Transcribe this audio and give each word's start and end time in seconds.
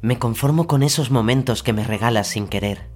Me 0.00 0.18
conformo 0.18 0.68
con 0.68 0.84
esos 0.84 1.10
momentos 1.10 1.64
que 1.64 1.72
me 1.72 1.82
regalas 1.82 2.28
sin 2.28 2.46
querer, 2.46 2.88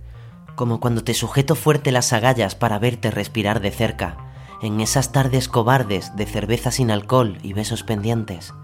como 0.54 0.78
cuando 0.78 1.02
te 1.02 1.14
sujeto 1.14 1.56
fuerte 1.56 1.90
las 1.90 2.12
agallas 2.12 2.54
para 2.54 2.78
verte 2.78 3.10
respirar 3.10 3.60
de 3.60 3.72
cerca, 3.72 4.18
en 4.62 4.80
esas 4.80 5.10
tardes 5.10 5.48
cobardes 5.48 6.14
de 6.14 6.26
cerveza 6.26 6.70
sin 6.70 6.92
alcohol 6.92 7.38
y 7.42 7.54
besos 7.54 7.82
pendientes, 7.82 8.54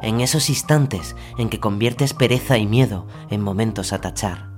en 0.00 0.22
esos 0.22 0.48
instantes 0.48 1.14
en 1.36 1.50
que 1.50 1.60
conviertes 1.60 2.14
pereza 2.14 2.56
y 2.56 2.66
miedo 2.66 3.06
en 3.28 3.42
momentos 3.42 3.92
a 3.92 4.00
tachar, 4.00 4.48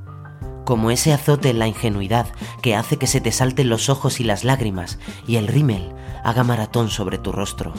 como 0.65 0.93
ese 0.93 1.13
azote 1.13 1.51
en 1.51 1.59
la 1.59 1.67
ingenuidad 1.67 2.29
que 2.63 2.77
hace 2.77 2.97
que 2.97 3.09
se 3.09 3.21
te 3.21 3.33
salten 3.33 3.69
los 3.69 3.89
ojos 3.89 4.21
y 4.21 4.25
las 4.25 4.45
lágrimas 4.45 5.01
y 5.27 5.35
el 5.35 5.49
rímel 5.49 5.93
haga 6.23 6.45
maratón 6.45 6.91
sobre 6.91 7.19
tu 7.19 7.33
rostro, 7.33 7.73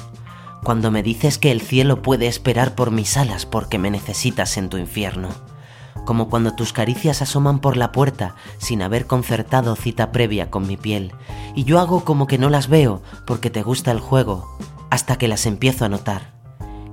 cuando 0.63 0.91
me 0.91 1.03
dices 1.03 1.37
que 1.37 1.51
el 1.51 1.61
cielo 1.61 2.01
puede 2.01 2.27
esperar 2.27 2.75
por 2.75 2.91
mis 2.91 3.15
alas 3.15 3.45
porque 3.45 3.77
me 3.77 3.91
necesitas 3.91 4.57
en 4.57 4.69
tu 4.69 4.77
infierno, 4.77 5.29
como 6.07 6.29
cuando 6.29 6.53
tus 6.53 6.71
caricias 6.71 7.21
asoman 7.21 7.59
por 7.59 7.75
la 7.75 7.91
puerta 7.91 8.35
sin 8.59 8.81
haber 8.81 9.07
concertado 9.07 9.75
cita 9.75 10.13
previa 10.13 10.49
con 10.49 10.65
mi 10.65 10.77
piel, 10.77 11.11
y 11.53 11.65
yo 11.65 11.81
hago 11.81 12.05
como 12.05 12.27
que 12.27 12.37
no 12.37 12.49
las 12.49 12.69
veo 12.69 13.01
porque 13.25 13.49
te 13.49 13.61
gusta 13.61 13.91
el 13.91 13.99
juego, 13.99 14.57
hasta 14.89 15.17
que 15.17 15.27
las 15.27 15.45
empiezo 15.45 15.83
a 15.83 15.89
notar, 15.89 16.31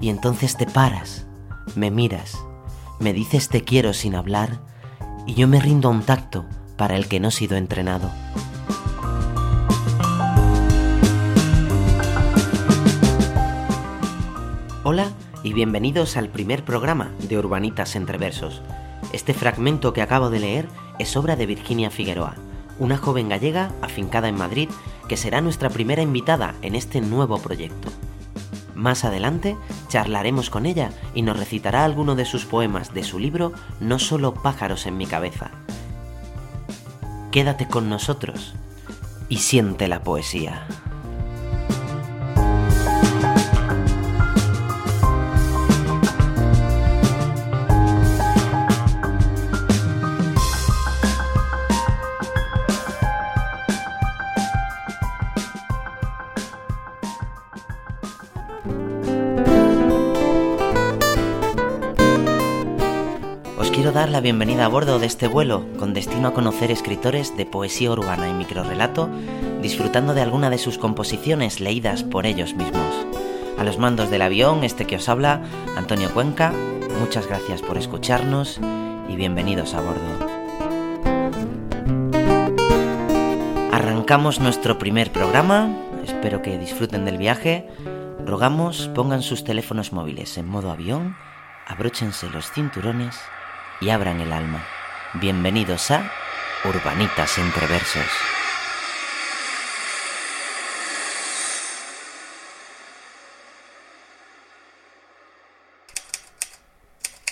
y 0.01 0.09
entonces 0.09 0.57
te 0.57 0.67
paras, 0.67 1.27
me 1.77 1.93
miras, 1.93 2.37
me 2.99 3.13
dices 3.13 3.49
te 3.49 3.63
quiero 3.63 3.93
sin 3.93 4.17
hablar, 4.17 4.59
y 5.29 5.35
yo 5.35 5.47
me 5.47 5.61
rindo 5.61 5.87
a 5.87 5.93
un 5.93 6.03
tacto 6.03 6.45
para 6.77 6.97
el 6.97 7.07
que 7.07 7.21
no 7.21 7.29
he 7.29 7.31
sido 7.31 7.57
entrenado. 7.57 8.11
Hola 14.83 15.07
y 15.45 15.53
bienvenidos 15.53 16.17
al 16.17 16.31
primer 16.31 16.65
programa 16.65 17.13
de 17.29 17.39
Urbanitas 17.39 17.95
entre 17.95 18.19
Versos. 18.19 18.61
Este 19.15 19.33
fragmento 19.33 19.93
que 19.93 20.03
acabo 20.03 20.29
de 20.29 20.41
leer 20.41 20.69
es 20.99 21.17
obra 21.17 21.37
de 21.37 21.47
Virginia 21.47 21.89
Figueroa, 21.89 22.35
una 22.81 22.97
joven 22.97 23.29
gallega 23.29 23.71
afincada 23.81 24.27
en 24.27 24.35
Madrid 24.35 24.69
que 25.07 25.17
será 25.17 25.41
nuestra 25.41 25.71
primera 25.71 26.03
invitada 26.03 26.57
en 26.63 26.75
este 26.75 27.01
nuevo 27.01 27.39
proyecto. 27.39 27.91
Más 28.75 29.05
adelante 29.05 29.57
charlaremos 29.87 30.51
con 30.51 30.67
ella 30.67 30.91
y 31.15 31.23
nos 31.23 31.39
recitará 31.39 31.85
alguno 31.85 32.17
de 32.17 32.25
sus 32.25 32.45
poemas 32.45 32.93
de 32.93 33.05
su 33.05 33.21
libro 33.21 33.53
No 33.79 34.01
solo 34.01 34.35
pájaros 34.35 34.85
en 34.85 34.97
mi 34.97 35.07
cabeza. 35.07 35.53
Quédate 37.31 37.69
con 37.69 37.89
nosotros 37.89 38.57
y 39.29 39.37
siente 39.37 39.87
la 39.87 40.03
poesía. 40.03 40.67
Dar 63.95 64.11
la 64.11 64.21
bienvenida 64.21 64.65
a 64.65 64.69
bordo 64.69 64.99
de 64.99 65.07
este 65.07 65.29
vuelo 65.29 65.65
con 65.79 65.95
destino 65.95 66.27
a 66.27 66.35
conocer 66.35 66.73
escritores 66.73 67.37
de 67.37 67.47
poesía 67.47 67.93
urbana 67.93 68.29
y 68.29 68.33
microrrelato, 68.33 69.09
disfrutando 69.63 70.15
de 70.15 70.21
alguna 70.21 70.51
de 70.51 70.59
sus 70.59 70.79
composiciones 70.79 71.61
leídas 71.61 72.03
por 72.03 72.27
ellos 72.27 72.55
mismos. 72.55 72.93
A 73.57 73.63
los 73.63 73.79
mandos 73.79 74.11
del 74.11 74.23
avión, 74.23 74.65
este 74.65 74.85
que 74.85 74.97
os 74.97 75.09
habla, 75.09 75.43
Antonio 75.77 76.13
Cuenca, 76.13 76.53
muchas 76.99 77.29
gracias 77.29 77.63
por 77.63 77.79
escucharnos 77.79 78.59
y 79.09 79.15
bienvenidos 79.15 79.75
a 79.75 79.81
bordo. 79.81 80.27
Arrancamos 83.71 84.41
nuestro 84.41 84.77
primer 84.77 85.13
programa, 85.13 85.69
espero 86.05 86.43
que 86.43 86.59
disfruten 86.59 87.05
del 87.05 87.17
viaje. 87.17 87.69
Rogamos 88.27 88.91
pongan 88.93 89.23
sus 89.23 89.45
teléfonos 89.45 89.93
móviles 89.93 90.37
en 90.37 90.49
modo 90.49 90.73
avión, 90.73 91.15
abróchense 91.69 92.29
los 92.29 92.51
cinturones 92.51 93.17
y 93.81 93.91
abran 93.91 94.21
el 94.21 94.33
alma. 94.33 94.63
Bienvenidos 95.15 95.91
a 95.91 96.11
Urbanitas 96.65 97.39
entre 97.39 97.67
Versos. 97.67 98.03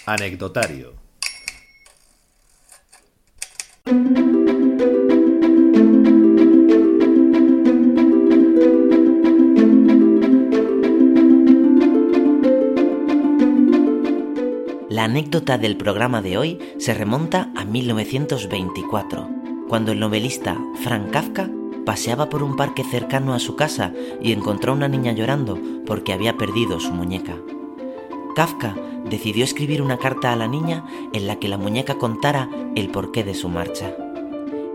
Anecdotario. 0.07 0.95
La 15.03 15.07
anécdota 15.07 15.59
del 15.59 15.77
programa 15.77 16.23
de 16.23 16.39
hoy 16.39 16.61
se 16.79 16.95
remonta 16.95 17.51
a 17.57 17.65
1924, 17.65 19.29
cuando 19.69 19.91
el 19.91 19.99
novelista 19.99 20.57
Frank 20.85 21.11
Kafka 21.11 21.51
paseaba 21.85 22.29
por 22.29 22.45
un 22.45 22.55
parque 22.55 22.85
cercano 22.85 23.35
a 23.35 23.41
su 23.41 23.57
casa 23.57 23.93
y 24.21 24.31
encontró 24.31 24.71
a 24.71 24.77
una 24.77 24.87
niña 24.87 25.11
llorando 25.11 25.59
porque 25.87 26.13
había 26.13 26.37
perdido 26.37 26.79
su 26.79 26.93
muñeca. 26.93 27.35
Kafka 28.37 28.77
decidió 29.11 29.43
escribir 29.43 29.83
una 29.83 29.99
carta 29.99 30.33
a 30.33 30.37
la 30.37 30.47
niña 30.47 30.85
en 31.13 31.27
la 31.27 31.35
que 31.41 31.49
la 31.49 31.59
muñeca 31.59 31.99
contara 31.99 32.49
el 32.77 32.89
porqué 32.89 33.25
de 33.25 33.35
su 33.35 33.49
marcha. 33.49 33.97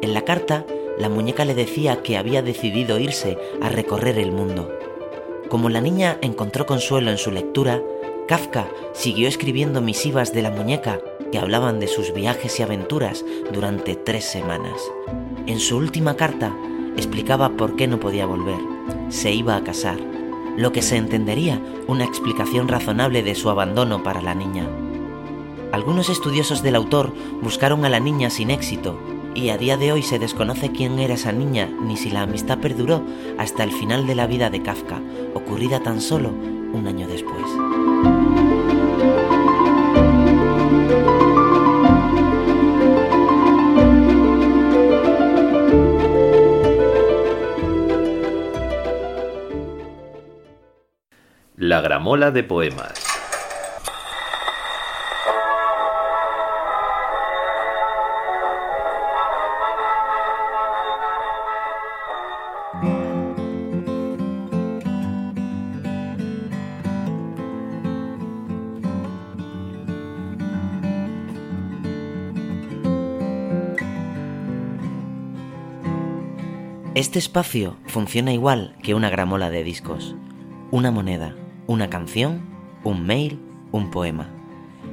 En 0.02 0.14
la 0.14 0.24
carta, 0.24 0.66
la 1.00 1.08
muñeca 1.08 1.46
le 1.46 1.56
decía 1.56 2.04
que 2.04 2.18
había 2.18 2.42
decidido 2.42 3.00
irse 3.00 3.38
a 3.62 3.70
recorrer 3.70 4.20
el 4.20 4.34
mundo. 4.34 4.70
Como 5.48 5.70
la 5.70 5.80
niña 5.80 6.18
encontró 6.20 6.66
consuelo 6.66 7.12
en 7.12 7.18
su 7.18 7.32
lectura, 7.32 7.82
Kafka 8.28 8.68
siguió 8.94 9.30
escribiendo 9.30 9.80
misivas 9.80 10.34
de 10.34 10.42
la 10.42 10.52
muñeca 10.52 11.00
que 11.32 11.40
hablaban 11.40 11.80
de 11.80 11.88
sus 11.88 12.14
viajes 12.14 12.60
y 12.60 12.64
aventuras 12.64 13.24
durante 13.54 13.96
tres 13.96 14.26
semanas. 14.26 14.82
En 15.46 15.62
su 15.62 15.78
última 15.78 16.18
carta 16.18 16.54
explicaba 16.98 17.52
por 17.52 17.78
qué 17.78 17.88
no 17.88 18.02
podía 18.02 18.26
volver. 18.26 18.60
Se 19.08 19.32
iba 19.32 19.56
a 19.56 19.64
casar, 19.64 19.98
lo 20.58 20.74
que 20.74 20.82
se 20.82 20.98
entendería 20.98 21.62
una 21.88 22.04
explicación 22.04 22.68
razonable 22.68 23.24
de 23.24 23.34
su 23.34 23.50
abandono 23.50 24.04
para 24.04 24.22
la 24.22 24.36
niña. 24.36 24.68
Algunos 25.72 26.10
estudiosos 26.10 26.62
del 26.64 26.76
autor 26.76 27.14
buscaron 27.42 27.86
a 27.86 27.90
la 27.90 28.02
niña 28.02 28.30
sin 28.30 28.52
éxito 28.52 29.00
y 29.36 29.50
a 29.50 29.58
día 29.58 29.78
de 29.78 29.94
hoy 29.94 30.04
se 30.04 30.20
desconoce 30.20 30.72
quién 30.74 31.00
era 31.00 31.14
esa 31.14 31.32
niña 31.32 31.70
ni 31.82 31.96
si 31.96 32.10
la 32.10 32.24
amistad 32.24 32.58
perduró 32.58 33.04
hasta 33.38 33.64
el 33.64 33.72
final 33.72 34.06
de 34.06 34.16
la 34.16 34.28
vida 34.28 34.50
de 34.50 34.64
Kafka, 34.64 35.00
ocurrida 35.34 35.80
tan 35.82 36.02
solo 36.02 36.32
un 36.74 36.88
año 36.88 37.08
después. 37.08 38.17
Gramola 51.88 52.32
de 52.32 52.44
poemas. 52.44 52.92
Este 76.96 77.18
espacio 77.18 77.78
funciona 77.86 78.34
igual 78.34 78.76
que 78.84 78.94
una 78.94 79.10
gramola 79.10 79.50
de 79.50 79.64
discos. 79.64 80.16
Una 80.70 80.92
moneda, 80.92 81.34
una 81.68 81.90
canción 81.90 82.58
un 82.84 83.06
mail, 83.06 83.40
un 83.72 83.92
poema. 83.92 84.34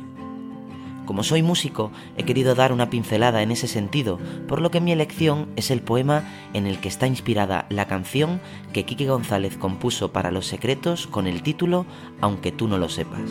Como 1.10 1.24
soy 1.24 1.42
músico, 1.42 1.90
he 2.16 2.22
querido 2.22 2.54
dar 2.54 2.72
una 2.72 2.88
pincelada 2.88 3.42
en 3.42 3.50
ese 3.50 3.66
sentido, 3.66 4.20
por 4.46 4.62
lo 4.62 4.70
que 4.70 4.80
mi 4.80 4.92
elección 4.92 5.48
es 5.56 5.72
el 5.72 5.82
poema 5.82 6.22
en 6.54 6.68
el 6.68 6.78
que 6.78 6.86
está 6.86 7.08
inspirada 7.08 7.66
la 7.68 7.88
canción 7.88 8.40
que 8.72 8.84
Kiki 8.84 9.06
González 9.06 9.56
compuso 9.56 10.12
para 10.12 10.30
Los 10.30 10.46
Secretos 10.46 11.08
con 11.08 11.26
el 11.26 11.42
título 11.42 11.84
Aunque 12.20 12.52
tú 12.52 12.68
no 12.68 12.78
lo 12.78 12.88
sepas. 12.88 13.28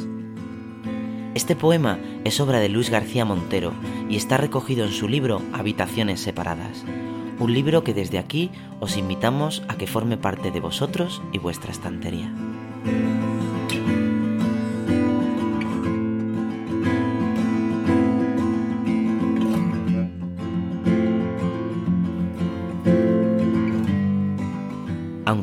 Este 1.36 1.56
poema 1.56 2.00
es 2.26 2.42
obra 2.42 2.60
de 2.60 2.68
Luis 2.68 2.90
García 2.90 3.24
Montero 3.24 3.72
y 4.10 4.18
está 4.18 4.36
recogido 4.36 4.84
en 4.84 4.92
su 4.92 5.08
libro 5.08 5.42
Habitaciones 5.54 6.20
Separadas, 6.20 6.84
un 7.40 7.54
libro 7.54 7.86
que 7.86 7.94
desde 7.94 8.18
aquí 8.18 8.52
os 8.82 8.98
invitamos 8.98 9.64
a 9.70 9.78
que 9.78 9.88
forme 9.88 10.18
parte 10.18 10.52
de 10.52 10.60
vosotros 10.60 11.22
y 11.32 11.38
vuestra 11.38 11.72
estantería. 11.72 12.30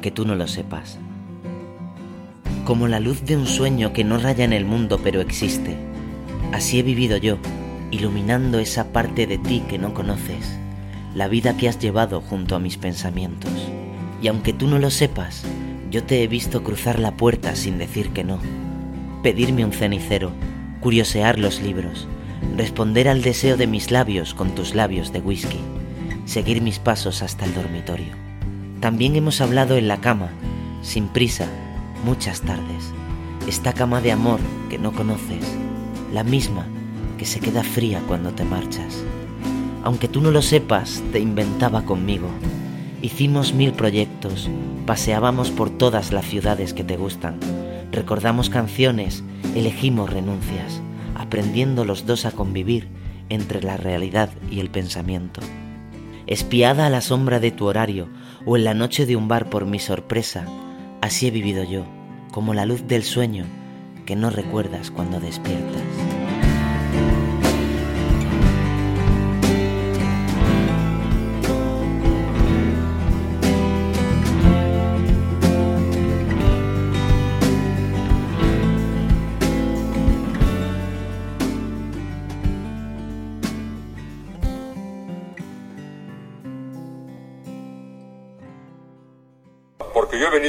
Aunque 0.06 0.22
tú 0.22 0.24
no 0.24 0.36
lo 0.36 0.46
sepas 0.46 1.00
como 2.64 2.86
la 2.86 3.00
luz 3.00 3.24
de 3.24 3.36
un 3.36 3.44
sueño 3.44 3.92
que 3.92 4.04
no 4.04 4.18
raya 4.18 4.44
en 4.44 4.52
el 4.52 4.64
mundo 4.64 5.00
pero 5.02 5.20
existe. 5.20 5.76
Así 6.52 6.78
he 6.78 6.84
vivido 6.84 7.16
yo, 7.16 7.38
iluminando 7.90 8.60
esa 8.60 8.92
parte 8.92 9.26
de 9.26 9.38
ti 9.38 9.64
que 9.68 9.78
no 9.78 9.94
conoces, 9.94 10.60
la 11.12 11.26
vida 11.26 11.56
que 11.56 11.68
has 11.68 11.80
llevado 11.80 12.20
junto 12.20 12.54
a 12.54 12.60
mis 12.60 12.76
pensamientos. 12.76 13.50
Y 14.22 14.28
aunque 14.28 14.52
tú 14.52 14.68
no 14.68 14.78
lo 14.78 14.90
sepas, 14.90 15.42
yo 15.90 16.04
te 16.04 16.22
he 16.22 16.28
visto 16.28 16.62
cruzar 16.62 17.00
la 17.00 17.16
puerta 17.16 17.56
sin 17.56 17.76
decir 17.76 18.10
que 18.10 18.22
no, 18.22 18.38
pedirme 19.24 19.64
un 19.64 19.72
cenicero, 19.72 20.30
curiosear 20.78 21.36
los 21.36 21.60
libros, 21.60 22.06
responder 22.56 23.08
al 23.08 23.22
deseo 23.22 23.56
de 23.56 23.66
mis 23.66 23.90
labios 23.90 24.34
con 24.34 24.54
tus 24.54 24.76
labios 24.76 25.12
de 25.12 25.18
whisky, 25.18 25.58
seguir 26.26 26.62
mis 26.62 26.78
pasos 26.78 27.22
hasta 27.22 27.44
el 27.44 27.54
dormitorio. 27.54 28.25
También 28.80 29.16
hemos 29.16 29.40
hablado 29.40 29.76
en 29.76 29.88
la 29.88 30.00
cama, 30.00 30.30
sin 30.82 31.08
prisa, 31.08 31.48
muchas 32.04 32.42
tardes, 32.42 32.92
esta 33.48 33.72
cama 33.72 34.00
de 34.00 34.12
amor 34.12 34.38
que 34.68 34.78
no 34.78 34.92
conoces, 34.92 35.44
la 36.12 36.22
misma 36.22 36.66
que 37.16 37.24
se 37.24 37.40
queda 37.40 37.62
fría 37.62 38.02
cuando 38.06 38.32
te 38.32 38.44
marchas. 38.44 39.02
Aunque 39.82 40.08
tú 40.08 40.20
no 40.20 40.30
lo 40.30 40.42
sepas, 40.42 41.02
te 41.12 41.20
inventaba 41.20 41.82
conmigo. 41.82 42.28
Hicimos 43.00 43.54
mil 43.54 43.72
proyectos, 43.72 44.50
paseábamos 44.84 45.50
por 45.50 45.70
todas 45.70 46.12
las 46.12 46.26
ciudades 46.26 46.74
que 46.74 46.84
te 46.84 46.96
gustan, 46.96 47.38
recordamos 47.92 48.50
canciones, 48.50 49.24
elegimos 49.54 50.10
renuncias, 50.10 50.82
aprendiendo 51.14 51.84
los 51.84 52.04
dos 52.04 52.26
a 52.26 52.32
convivir 52.32 52.88
entre 53.30 53.62
la 53.62 53.76
realidad 53.76 54.30
y 54.50 54.60
el 54.60 54.70
pensamiento. 54.70 55.40
Espiada 56.26 56.86
a 56.86 56.90
la 56.90 57.00
sombra 57.00 57.40
de 57.40 57.52
tu 57.52 57.66
horario 57.66 58.08
o 58.46 58.56
en 58.56 58.64
la 58.64 58.72
noche 58.72 59.04
de 59.04 59.16
un 59.16 59.28
bar 59.28 59.50
por 59.50 59.66
mi 59.66 59.78
sorpresa, 59.78 60.46
Así 61.00 61.28
he 61.28 61.30
vivido 61.30 61.62
yo, 61.62 61.84
como 62.32 62.54
la 62.54 62.66
luz 62.66 62.86
del 62.88 63.04
sueño 63.04 63.44
que 64.06 64.16
no 64.16 64.30
recuerdas 64.30 64.90
cuando 64.90 65.20
despiertas. 65.20 66.05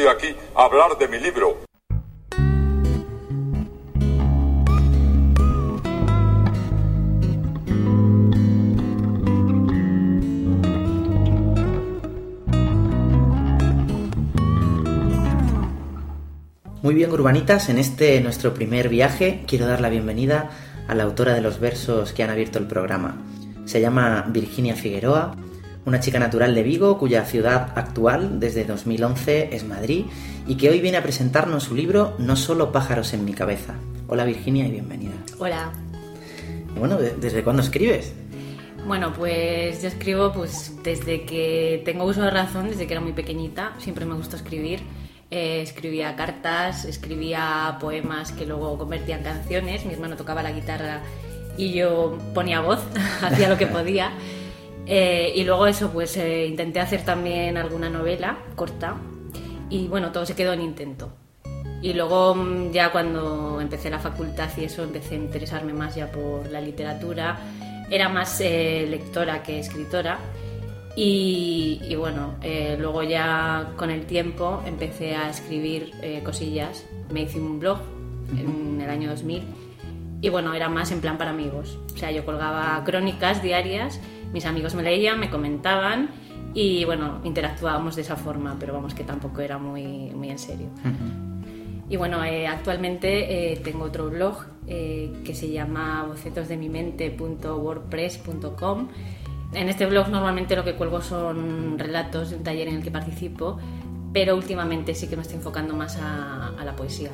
Aquí 0.10 0.36
a 0.56 0.64
hablar 0.64 0.98
de 0.98 1.08
mi 1.08 1.20
libro. 1.20 1.58
Muy 16.82 16.96
bien, 16.96 17.12
urbanitas, 17.12 17.68
en 17.68 17.80
este 17.80 18.22
nuestro 18.22 18.54
primer 18.54 18.88
viaje 18.88 19.44
quiero 19.46 19.68
dar 19.68 19.82
la 19.82 19.90
bienvenida 19.90 20.52
a 20.88 20.96
la 20.96 21.04
autora 21.04 21.34
de 21.34 21.42
los 21.42 21.60
versos 21.60 22.14
que 22.14 22.24
han 22.24 22.30
abierto 22.30 22.60
el 22.60 22.68
programa. 22.68 23.18
Se 23.66 23.82
llama 23.82 24.26
Virginia 24.30 24.74
Figueroa, 24.74 25.36
una 25.88 26.02
chica 26.02 26.20
natural 26.20 26.54
de 26.54 26.64
Vigo 26.64 26.98
cuya 26.98 27.24
ciudad 27.24 27.72
actual 27.76 28.42
desde 28.42 28.66
2011 28.66 29.56
es 29.56 29.64
Madrid 29.64 30.04
y 30.46 30.56
que 30.58 30.70
hoy 30.70 30.82
viene 30.82 30.98
a 30.98 31.02
presentarnos 31.02 31.64
su 31.64 31.76
libro 31.76 32.14
No 32.18 32.36
solo 32.36 32.74
pájaros 32.74 33.14
en 33.14 33.24
mi 33.24 33.32
cabeza. 33.32 33.76
Hola 34.10 34.26
Virginia 34.26 34.68
y 34.68 34.72
bienvenida. 34.72 35.14
Hola. 35.40 35.72
Bueno, 36.78 36.98
¿desde 36.98 37.42
cuándo 37.42 37.64
escribes? 37.64 38.14
Bueno, 38.86 39.14
pues 39.14 39.82
yo 39.82 39.88
escribo 39.88 40.34
pues 40.34 40.74
desde 40.84 41.24
que 41.24 41.82
tengo 41.86 42.04
uso 42.04 42.22
de 42.22 42.32
razón, 42.32 42.68
desde 42.68 42.86
que 42.86 42.94
era 42.94 43.02
muy 43.02 43.14
pequeñita, 43.14 43.72
siempre 43.78 44.04
me 44.04 44.16
gustó 44.16 44.36
escribir. 44.36 44.82
Eh, 45.32 45.62
escribía 45.62 46.18
cartas, 46.18 46.84
escribía 46.84 47.78
poemas 47.80 48.34
que 48.34 48.46
luego 48.46 48.78
convertía 48.78 49.16
en 49.20 49.24
canciones, 49.24 49.86
mi 49.86 49.94
hermano 49.94 50.18
tocaba 50.18 50.44
la 50.44 50.52
guitarra 50.52 51.02
y 51.58 51.72
yo 51.72 52.18
ponía 52.34 52.60
voz, 52.60 52.82
hacía 53.22 53.48
lo 53.48 53.58
que 53.58 53.68
podía. 53.68 54.12
Eh, 54.88 55.34
y 55.36 55.44
luego 55.44 55.68
eso, 55.68 55.92
pues 55.92 56.16
eh, 56.18 56.46
intenté 56.48 56.80
hacer 56.80 57.04
también 57.04 57.58
alguna 57.58 57.90
novela 57.90 58.38
corta 58.56 58.96
y 59.70 59.88
bueno, 59.88 60.14
todo 60.14 60.26
se 60.26 60.36
quedó 60.36 60.54
en 60.54 60.62
intento. 60.62 61.12
Y 61.82 61.94
luego 61.94 62.34
mm, 62.36 62.72
ya 62.72 62.92
cuando 62.92 63.60
empecé 63.60 63.90
la 63.90 64.00
facultad 64.00 64.50
y 64.58 64.64
eso, 64.64 64.84
empecé 64.84 65.16
a 65.16 65.18
interesarme 65.18 65.74
más 65.74 65.96
ya 65.96 66.10
por 66.12 66.50
la 66.50 66.62
literatura. 66.62 67.38
Era 67.90 68.08
más 68.10 68.40
eh, 68.42 68.86
lectora 68.90 69.44
que 69.44 69.60
escritora. 69.60 70.20
Y, 71.00 71.94
bueno, 71.96 72.38
luego 72.80 73.04
ya 73.04 73.74
con 73.78 73.92
el 73.92 74.08
tiempo 74.08 74.64
empecé 74.66 75.16
a 75.16 75.30
escribir 75.30 75.92
cosillas. 76.24 76.86
Me 77.12 77.22
hice 77.22 77.40
un 77.40 77.60
blog 77.60 77.78
en 78.36 78.82
el 78.82 78.90
año 78.90 79.12
2000 79.12 79.44
y 80.22 80.30
bueno, 80.30 80.54
era 80.54 80.70
más 80.70 80.92
en 80.92 81.02
plan 81.02 81.18
para 81.18 81.32
amigos. 81.32 81.78
O 81.94 81.98
sea, 81.98 82.12
yo 82.12 82.26
colgaba 82.26 82.82
crónicas 82.84 83.44
diarias 83.44 84.00
mis 84.34 84.46
amigos 84.46 84.76
me 84.76 84.84
leían, 84.84 85.20
me 85.20 85.30
comentaban 85.30 86.10
y 86.54 86.86
bueno, 86.86 87.20
interactuábamos 87.24 87.96
de 87.96 88.02
esa 88.02 88.16
forma, 88.16 88.56
pero 88.60 88.74
vamos 88.74 88.96
que 88.96 89.04
tampoco 89.04 89.42
era 89.42 89.60
muy, 89.60 90.12
muy 90.16 90.30
en 90.30 90.40
serio. 90.40 90.70
Y 91.90 91.98
bueno, 91.98 92.24
eh, 92.24 92.48
actualmente 92.48 93.54
eh, 93.54 93.58
tengo 93.58 93.84
otro 93.86 94.10
blog 94.10 94.46
eh, 94.68 95.14
que 95.24 95.36
se 95.36 95.52
llama 95.52 96.06
bocetosdemimente.wordpress.com. 96.08 98.88
En 99.54 99.70
este 99.70 99.86
blog 99.86 100.10
normalmente 100.10 100.56
lo 100.56 100.64
que 100.66 100.74
cuelgo 100.74 101.02
son 101.02 101.78
relatos 101.80 102.32
de 102.32 102.38
un 102.38 102.44
taller 102.44 102.68
en 102.68 102.76
el 102.76 102.84
que 102.84 102.92
participo, 102.92 103.58
pero 104.12 104.36
últimamente 104.36 104.94
sí 104.96 105.08
que 105.08 105.16
me 105.16 105.22
estoy 105.22 105.38
enfocando 105.38 105.74
más 105.76 105.98
a, 106.02 106.54
la 106.66 106.76
poesía, 106.76 107.12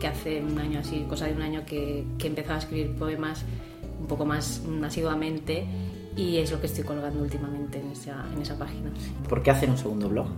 que 0.00 0.06
hace 0.06 0.40
un 0.40 0.58
año 0.58 0.80
así, 0.80 1.04
cosa 1.06 1.26
de 1.26 1.34
un 1.34 1.42
año 1.42 1.66
que, 1.66 2.06
que 2.16 2.28
he 2.28 2.30
empezado 2.30 2.54
a 2.54 2.60
escribir 2.60 2.94
poemas 2.94 3.44
un 4.00 4.06
poco 4.06 4.24
más 4.24 4.62
asiduamente 4.82 5.66
y 6.16 6.38
es 6.38 6.50
lo 6.50 6.60
que 6.60 6.66
estoy 6.66 6.84
colgando 6.84 7.22
últimamente 7.22 7.80
en 7.80 7.90
esa, 7.90 8.24
en 8.32 8.42
esa 8.42 8.56
página. 8.58 8.90
¿Por 9.28 9.42
qué 9.42 9.50
hacer 9.50 9.70
un 9.70 9.78
segundo 9.78 10.08
blog? 10.08 10.28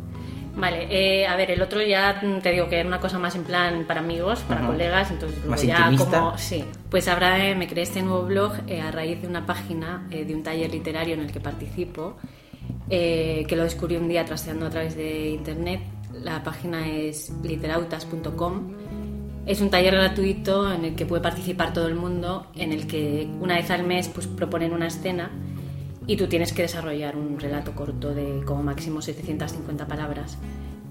Vale, 0.56 0.87
eh, 0.90 1.26
a 1.26 1.37
ver, 1.37 1.50
el 1.50 1.61
otro 1.61 1.83
ya 1.83 2.18
te 2.42 2.50
digo 2.50 2.68
que 2.68 2.80
era 2.80 2.88
una 2.88 2.99
cosa 2.99 3.18
más 3.18 3.35
en 3.37 3.45
plan 3.45 3.85
para 3.87 4.00
amigos, 4.00 4.40
para 4.49 4.66
colegas, 4.66 5.11
entonces 5.11 5.45
más 5.45 5.62
ya 5.62 5.90
intimista. 5.90 6.18
como 6.18 6.38
sí, 6.38 6.64
pues 6.88 7.09
ahora 7.09 7.47
eh, 7.47 7.54
me 7.54 7.68
creé 7.68 7.83
este 7.83 8.00
nuevo 8.02 8.23
blog 8.23 8.52
eh, 8.66 8.80
a 8.80 8.90
raíz 8.90 9.21
de 9.21 9.28
una 9.28 9.45
página 9.45 10.06
de 10.09 10.35
un 10.35 10.42
taller 10.42 10.71
literario 10.71 11.14
en 11.14 11.21
el 11.21 11.30
que 11.30 11.40
participo, 11.40 12.16
que 12.88 13.54
lo 13.54 13.64
descubrí 13.64 13.97
un 13.97 14.09
día 14.09 14.25
trasteando 14.25 14.66
a 14.66 14.71
través 14.71 14.97
de 14.97 15.28
internet. 15.28 15.83
La 16.23 16.42
página 16.42 16.88
es 16.88 17.30
literautas.com. 17.42 18.75
Es 19.45 19.61
un 19.61 19.68
taller 19.68 19.95
gratuito 19.95 20.73
en 20.73 20.87
el 20.87 20.95
que 20.95 21.04
puede 21.04 21.23
participar 21.23 21.75
todo 21.75 21.87
el 21.87 21.95
mundo, 21.95 22.47
en 22.56 22.73
el 22.73 22.87
que 22.87 23.28
una 23.40 23.56
vez 23.56 23.71
al 23.71 23.85
mes 23.85 24.09
pues 24.09 24.26
proponen 24.26 24.73
una 24.73 24.87
escena 24.87 25.30
y 26.07 26.17
tú 26.17 26.27
tienes 26.29 26.53
que 26.53 26.63
desarrollar 26.63 27.17
un 27.17 27.39
relato 27.41 27.73
corto 27.73 28.15
de 28.15 28.43
como 28.45 28.63
máximo 28.63 29.03
750 29.03 29.87
palabras. 29.87 30.39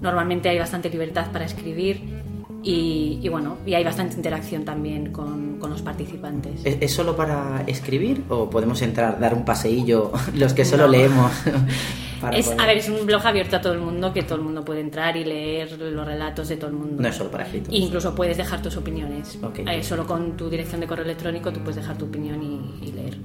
Normalmente 0.00 0.48
hay 0.48 0.58
bastante 0.58 0.90
libertad 0.90 1.32
para 1.32 1.44
escribir 1.46 2.24
Y, 2.62 3.20
y 3.22 3.28
bueno, 3.28 3.58
y 3.64 3.74
hay 3.74 3.84
bastante 3.84 4.16
interacción 4.16 4.64
también 4.64 5.12
con, 5.12 5.58
con 5.60 5.70
los 5.70 5.82
participantes. 5.82 6.62
¿Es, 6.64 6.78
es 6.80 6.92
solo 6.92 7.14
para 7.14 7.62
escribir 7.68 8.24
o 8.28 8.50
podemos 8.50 8.82
entrar, 8.82 9.20
dar 9.20 9.34
un 9.34 9.44
paseillo 9.44 10.10
los 10.34 10.52
que 10.52 10.64
solo 10.64 10.84
No. 10.86 10.92
leemos? 10.92 11.32
Es, 12.32 12.46
poder- 12.46 12.60
a 12.62 12.66
ver, 12.66 12.78
es 12.78 12.88
un 12.88 13.06
blog 13.06 13.24
abierto 13.24 13.56
a 13.56 13.60
todo 13.60 13.74
el 13.74 13.78
mundo, 13.78 14.12
que 14.12 14.22
todo 14.22 14.36
el 14.36 14.40
mundo 14.42 14.64
puede 14.64 14.80
entrar 14.80 15.16
y 15.18 15.24
leer 15.24 15.78
los 15.78 16.04
relatos 16.06 16.48
de 16.48 16.56
todo 16.56 16.70
el 16.70 16.76
mundo. 16.76 17.00
No 17.02 17.06
es 17.08 17.14
solo 17.14 17.30
para 17.30 17.44
escritos. 17.44 17.72
Incluso 17.72 18.14
puedes 18.14 18.36
dejar 18.38 18.60
tus 18.62 18.74
opiniones. 18.76 19.38
Ok. 19.42 19.58
Eh, 19.60 19.82
solo 19.84 20.06
con 20.06 20.34
tu 20.36 20.48
dirección 20.48 20.80
de 20.80 20.86
correo 20.88 21.04
electrónico 21.04 21.52
tú 21.52 21.60
puedes 21.60 21.76
dejar 21.76 21.96
tu 21.98 22.06
opinión 22.06 22.42
y, 22.42 22.84
y 22.88 22.92
leer. 22.92 23.18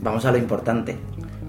Vamos 0.00 0.24
a 0.24 0.32
lo 0.32 0.38
importante. 0.38 0.96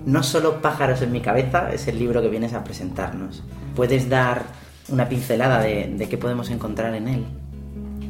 No 0.06 0.24
solo 0.24 0.62
Pájaros 0.62 1.02
en 1.02 1.12
mi 1.12 1.22
cabeza 1.22 1.72
es 1.72 1.88
el 1.88 2.00
libro 2.00 2.22
que 2.22 2.30
vienes 2.30 2.54
a 2.54 2.64
presentarnos. 2.64 3.44
¿Puedes 3.76 4.10
dar 4.10 4.44
una 4.90 5.08
pincelada 5.08 5.62
de, 5.62 5.94
de 5.96 6.10
qué 6.10 6.18
podemos 6.18 6.50
encontrar 6.50 6.96
en 6.96 7.08
él? 7.08 7.26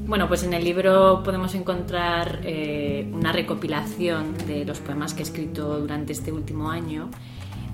Bueno, 0.10 0.28
pues 0.28 0.42
en 0.42 0.56
el 0.56 0.64
libro 0.64 1.22
podemos 1.24 1.54
encontrar 1.54 2.40
eh, 2.44 3.08
una 3.14 3.32
recopilación 3.32 4.36
de 4.48 4.66
los 4.66 4.80
poemas 4.80 5.14
que 5.14 5.20
he 5.20 5.24
escrito 5.24 5.80
durante 5.80 6.14
este 6.14 6.32
último 6.32 6.72
año. 6.72 7.12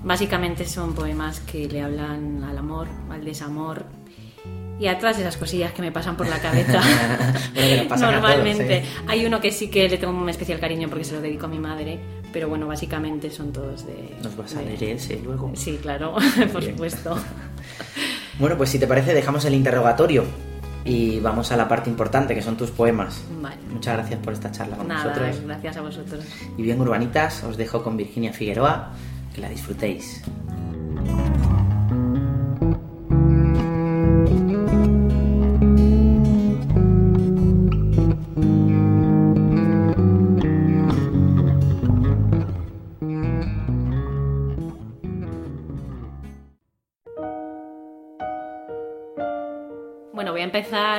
Básicamente 0.04 0.66
son 0.66 0.94
poemas 0.94 1.40
que 1.40 1.66
le 1.66 1.80
hablan 1.80 2.44
al 2.44 2.58
amor, 2.58 2.88
al 3.10 3.24
desamor 3.24 3.86
y 4.78 4.86
a 4.88 4.98
todas 4.98 5.18
esas 5.18 5.38
cosillas 5.38 5.72
que 5.72 5.80
me 5.80 5.90
pasan 5.92 6.18
por 6.18 6.28
la 6.28 6.38
cabeza 6.38 6.82
Bueno, 7.54 7.84
todos, 7.84 8.00
normalmente. 8.02 8.84
Hay 9.08 9.24
uno 9.24 9.40
que 9.40 9.50
sí 9.50 9.68
que 9.70 9.88
le 9.88 9.96
tengo 9.96 10.12
un 10.12 10.28
especial 10.28 10.60
cariño 10.60 10.90
porque 10.90 11.04
se 11.04 11.14
lo 11.14 11.22
dedico 11.22 11.46
a 11.46 11.48
mi 11.48 11.58
madre, 11.58 11.98
pero 12.36 12.50
bueno, 12.50 12.66
básicamente 12.66 13.30
son 13.30 13.50
todos 13.50 13.86
de... 13.86 14.14
Nos 14.22 14.36
vas 14.36 14.54
a 14.56 14.60
leer 14.60 14.84
ese 14.84 15.18
luego. 15.24 15.52
Sí, 15.54 15.78
claro, 15.80 16.16
por 16.52 16.60
Bien. 16.60 16.74
supuesto. 16.74 17.16
Bueno, 18.38 18.58
pues 18.58 18.68
si 18.68 18.78
te 18.78 18.86
parece, 18.86 19.14
dejamos 19.14 19.46
el 19.46 19.54
interrogatorio 19.54 20.22
y 20.84 21.18
vamos 21.20 21.50
a 21.52 21.56
la 21.56 21.66
parte 21.66 21.88
importante, 21.88 22.34
que 22.34 22.42
son 22.42 22.54
tus 22.58 22.70
poemas. 22.70 23.22
Vale. 23.40 23.56
Muchas 23.72 23.94
gracias 23.96 24.20
por 24.20 24.34
esta 24.34 24.52
charla 24.52 24.76
con 24.76 24.86
Nada, 24.88 25.04
nosotros. 25.04 25.40
gracias 25.46 25.76
a 25.78 25.80
vosotros. 25.80 26.24
Y 26.58 26.62
bien, 26.62 26.78
urbanitas, 26.78 27.42
os 27.44 27.56
dejo 27.56 27.82
con 27.82 27.96
Virginia 27.96 28.34
Figueroa. 28.34 28.92
Que 29.34 29.40
la 29.40 29.48
disfrutéis. 29.48 30.22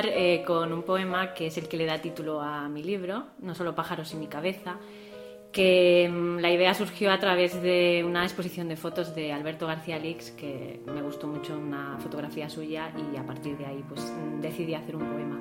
Eh, 0.06 0.42
con 0.46 0.72
un 0.72 0.82
poema 0.82 1.34
que 1.34 1.46
es 1.46 1.58
el 1.58 1.68
que 1.68 1.76
le 1.76 1.86
da 1.86 1.98
título 1.98 2.40
a 2.40 2.68
mi 2.68 2.82
libro, 2.82 3.26
No 3.40 3.54
solo 3.54 3.74
pájaros 3.74 4.12
en 4.12 4.20
mi 4.20 4.26
cabeza, 4.26 4.78
que 5.52 6.08
mm, 6.12 6.38
la 6.38 6.50
idea 6.50 6.74
surgió 6.74 7.10
a 7.10 7.18
través 7.18 7.60
de 7.62 8.04
una 8.06 8.24
exposición 8.24 8.68
de 8.68 8.76
fotos 8.76 9.14
de 9.14 9.32
Alberto 9.32 9.66
García 9.66 9.98
Lix, 9.98 10.30
que 10.32 10.80
me 10.86 11.02
gustó 11.02 11.26
mucho 11.26 11.56
una 11.56 11.96
fotografía 11.98 12.48
suya 12.48 12.92
y 13.12 13.16
a 13.16 13.24
partir 13.24 13.56
de 13.56 13.66
ahí 13.66 13.84
pues 13.88 14.12
decidí 14.40 14.74
hacer 14.74 14.96
un 14.96 15.08
poema. 15.08 15.38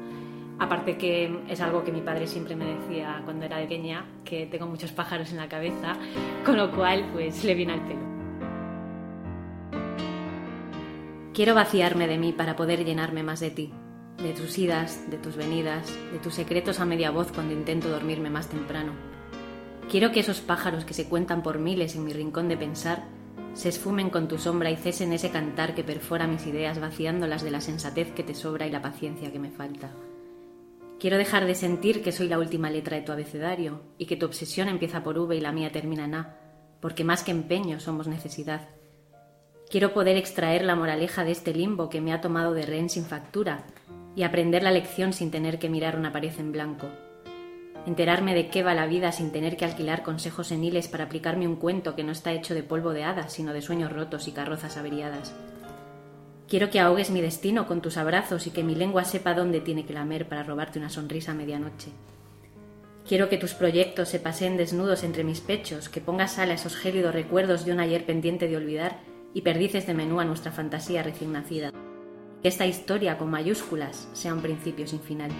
Aparte 0.59 0.97
que 0.97 1.43
es 1.47 1.61
algo 1.61 1.83
que 1.83 1.91
mi 1.91 2.01
padre 2.01 2.25
siempre 2.25 2.55
me 2.55 2.65
decía 2.65 3.21
cuando 3.25 3.45
era 3.45 3.57
pequeña, 3.57 4.05
que 4.25 4.47
tengo 4.47 4.65
muchos 4.65 4.91
pájaros 4.91 5.31
en 5.31 5.37
la 5.37 5.47
cabeza, 5.47 5.95
con 6.43 6.57
lo 6.57 6.71
cual 6.71 7.05
pues 7.13 7.43
le 7.43 7.53
vine 7.53 7.73
al 7.73 7.81
pelo. 7.81 8.07
Quiero 11.33 11.53
vaciarme 11.53 12.07
de 12.07 12.17
mí 12.17 12.33
para 12.33 12.55
poder 12.55 12.83
llenarme 12.83 13.21
más 13.21 13.39
de 13.39 13.51
ti, 13.51 13.71
de 14.21 14.33
tus 14.33 14.57
idas, 14.57 15.09
de 15.09 15.17
tus 15.17 15.35
venidas, 15.35 15.87
de 16.11 16.19
tus 16.19 16.33
secretos 16.33 16.79
a 16.79 16.85
media 16.85 17.11
voz 17.11 17.31
cuando 17.31 17.53
intento 17.53 17.89
dormirme 17.89 18.29
más 18.29 18.47
temprano. 18.47 18.93
Quiero 19.89 20.11
que 20.11 20.19
esos 20.19 20.41
pájaros 20.41 20.85
que 20.85 20.93
se 20.93 21.07
cuentan 21.07 21.43
por 21.43 21.59
miles 21.59 21.95
en 21.95 22.03
mi 22.03 22.13
rincón 22.13 22.49
de 22.49 22.57
pensar 22.57 23.05
se 23.53 23.69
esfumen 23.69 24.09
con 24.09 24.27
tu 24.27 24.37
sombra 24.37 24.69
y 24.69 24.75
cesen 24.75 25.13
ese 25.13 25.31
cantar 25.31 25.73
que 25.73 25.83
perfora 25.83 26.27
mis 26.27 26.45
ideas 26.45 26.79
vaciándolas 26.79 27.43
de 27.43 27.51
la 27.51 27.61
sensatez 27.61 28.11
que 28.11 28.23
te 28.23 28.35
sobra 28.35 28.67
y 28.67 28.71
la 28.71 28.81
paciencia 28.81 29.31
que 29.31 29.39
me 29.39 29.49
falta. 29.49 29.91
Quiero 30.99 31.17
dejar 31.17 31.45
de 31.45 31.55
sentir 31.55 32.03
que 32.03 32.11
soy 32.11 32.27
la 32.27 32.39
última 32.39 32.69
letra 32.69 32.97
de 32.97 33.03
tu 33.03 33.11
abecedario 33.11 33.81
y 33.97 34.07
que 34.07 34.15
tu 34.15 34.25
obsesión 34.25 34.67
empieza 34.67 35.03
por 35.03 35.17
V 35.17 35.35
y 35.35 35.41
la 35.41 35.51
mía 35.51 35.71
termina 35.71 36.05
en 36.05 36.15
A, 36.15 36.37
porque 36.81 37.03
más 37.03 37.23
que 37.23 37.31
empeño 37.31 37.79
somos 37.79 38.07
necesidad. 38.07 38.69
Quiero 39.69 39.93
poder 39.93 40.17
extraer 40.17 40.63
la 40.63 40.75
moraleja 40.75 41.23
de 41.23 41.31
este 41.31 41.53
limbo 41.53 41.89
que 41.89 42.01
me 42.01 42.13
ha 42.13 42.21
tomado 42.21 42.53
de 42.53 42.65
rehén 42.65 42.89
sin 42.89 43.05
factura 43.05 43.65
y 44.17 44.23
aprender 44.23 44.63
la 44.63 44.71
lección 44.71 45.13
sin 45.13 45.29
tener 45.29 45.59
que 45.59 45.69
mirar 45.69 45.95
una 45.95 46.11
pared 46.11 46.33
en 46.39 46.51
blanco. 46.51 46.89
Enterarme 47.85 48.33
de 48.33 48.49
qué 48.49 48.63
va 48.63 48.73
la 48.73 48.87
vida 48.87 49.11
sin 49.11 49.31
tener 49.31 49.55
que 49.57 49.63
alquilar 49.63 50.01
consejos 50.01 50.47
seniles 50.47 50.87
para 50.87 51.03
aplicarme 51.03 51.47
un 51.47 51.55
cuento 51.55 51.95
que 51.95 52.03
no 52.03 52.13
está 52.13 52.33
hecho 52.33 52.55
de 52.55 52.63
polvo 52.63 52.93
de 52.93 53.03
hadas, 53.03 53.31
sino 53.31 53.53
de 53.53 53.61
sueños 53.61 53.93
rotos 53.93 54.27
y 54.27 54.31
carrozas 54.31 54.75
averiadas. 54.75 55.35
Quiero 56.49 56.71
que 56.71 56.79
ahogues 56.79 57.11
mi 57.11 57.21
destino 57.21 57.67
con 57.67 57.79
tus 57.79 57.95
abrazos 57.95 58.47
y 58.47 58.49
que 58.49 58.63
mi 58.63 58.73
lengua 58.73 59.05
sepa 59.05 59.35
dónde 59.35 59.61
tiene 59.61 59.85
que 59.85 59.93
lamer 59.93 60.27
para 60.27 60.41
robarte 60.41 60.79
una 60.79 60.89
sonrisa 60.89 61.33
a 61.33 61.35
medianoche. 61.35 61.91
Quiero 63.07 63.29
que 63.29 63.37
tus 63.37 63.53
proyectos 63.53 64.09
se 64.09 64.19
paseen 64.19 64.57
desnudos 64.57 65.03
entre 65.03 65.23
mis 65.23 65.41
pechos, 65.41 65.89
que 65.89 66.01
pongas 66.01 66.33
sal 66.33 66.49
a 66.49 66.55
esos 66.55 66.75
gélidos 66.75 67.13
recuerdos 67.13 67.65
de 67.65 67.71
un 67.71 67.79
ayer 67.79 68.03
pendiente 68.03 68.47
de 68.47 68.57
olvidar 68.57 68.97
y 69.35 69.41
perdices 69.41 69.85
de 69.85 69.93
menú 69.93 70.19
a 70.19 70.25
nuestra 70.25 70.51
fantasía 70.51 71.03
recién 71.03 71.33
nacida. 71.33 71.71
Que 72.41 72.49
esta 72.49 72.65
historia 72.65 73.17
con 73.17 73.31
mayúsculas 73.31 74.07
sea 74.13 74.33
un 74.33 74.41
principio 74.41 74.85
sin 74.87 74.99
final. 74.99 75.31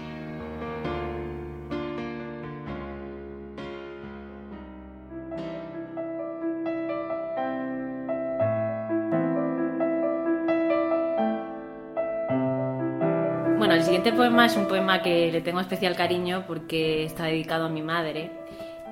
Bueno, 13.58 13.74
el 13.74 13.82
siguiente 13.84 14.12
poema 14.12 14.46
es 14.46 14.56
un 14.56 14.66
poema 14.66 15.02
que 15.02 15.30
le 15.30 15.40
tengo 15.40 15.60
especial 15.60 15.94
cariño 15.94 16.44
porque 16.46 17.04
está 17.04 17.24
dedicado 17.24 17.66
a 17.66 17.68
mi 17.68 17.82
madre, 17.82 18.30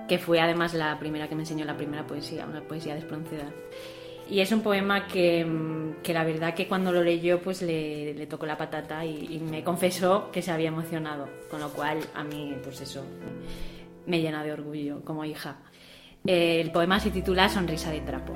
que 0.07 0.19
fue 0.19 0.41
además 0.41 0.75
la 0.75 0.99
primera 0.99 1.29
que 1.29 1.35
me 1.35 1.43
enseñó 1.43 1.65
la 1.65 1.77
primera 1.77 2.07
poesía, 2.07 2.47
una 2.47 2.61
poesía 2.61 2.95
despronunciada. 2.95 3.51
Y 4.29 4.41
es 4.41 4.51
un 4.51 4.61
poema 4.61 5.07
que, 5.07 5.47
que 6.03 6.13
la 6.13 6.25
verdad 6.25 6.55
que 6.55 6.67
cuando 6.67 6.91
lo 6.91 7.03
leyó 7.03 7.41
pues 7.41 7.63
le, 7.63 8.27
tocó 8.27 8.47
la 8.47 8.57
patata 8.57 9.05
y, 9.05 9.37
y 9.37 9.39
me 9.39 9.63
confesó 9.63 10.31
que 10.33 10.43
se 10.43 10.51
había 10.51 10.69
emocionado, 10.69 11.29
con 11.49 11.61
lo 11.61 11.71
cual 11.71 12.01
a 12.15 12.25
mí 12.25 12.57
pues 12.65 12.81
eso 12.81 13.05
me 14.07 14.21
llena 14.21 14.43
de 14.43 14.53
orgullo 14.53 15.05
como 15.05 15.25
hija. 15.25 15.59
Eh, 16.27 16.61
el 16.61 16.73
poema 16.73 16.99
se 16.99 17.11
titula 17.11 17.49
Sonrisa 17.49 17.91
de 17.91 18.01
trapo. 18.01 18.33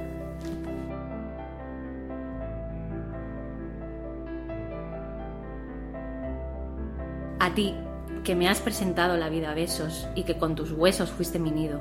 A 7.40 7.54
ti, 7.54 7.74
que 8.22 8.36
me 8.36 8.48
has 8.48 8.60
presentado 8.60 9.16
la 9.16 9.28
vida 9.28 9.50
a 9.50 9.54
besos 9.54 10.06
y 10.14 10.24
que 10.24 10.36
con 10.36 10.54
tus 10.54 10.72
huesos 10.72 11.10
fuiste 11.10 11.38
mi 11.38 11.50
nido, 11.50 11.80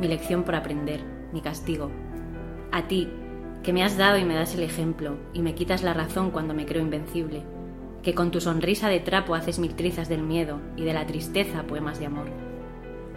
mi 0.00 0.06
lección 0.06 0.44
por 0.44 0.54
aprender, 0.54 1.00
mi 1.32 1.40
castigo. 1.40 1.90
A 2.70 2.86
ti, 2.86 3.08
que 3.68 3.74
me 3.74 3.84
has 3.84 3.98
dado 3.98 4.16
y 4.16 4.24
me 4.24 4.34
das 4.34 4.54
el 4.54 4.62
ejemplo 4.62 5.18
y 5.34 5.42
me 5.42 5.54
quitas 5.54 5.82
la 5.82 5.92
razón 5.92 6.30
cuando 6.30 6.54
me 6.54 6.64
creo 6.64 6.80
invencible, 6.80 7.42
que 8.02 8.14
con 8.14 8.30
tu 8.30 8.40
sonrisa 8.40 8.88
de 8.88 8.98
trapo 8.98 9.34
haces 9.34 9.58
mil 9.58 9.74
trizas 9.74 10.08
del 10.08 10.22
miedo 10.22 10.62
y 10.74 10.84
de 10.84 10.94
la 10.94 11.06
tristeza 11.06 11.64
poemas 11.64 11.98
de 11.98 12.06
amor. 12.06 12.30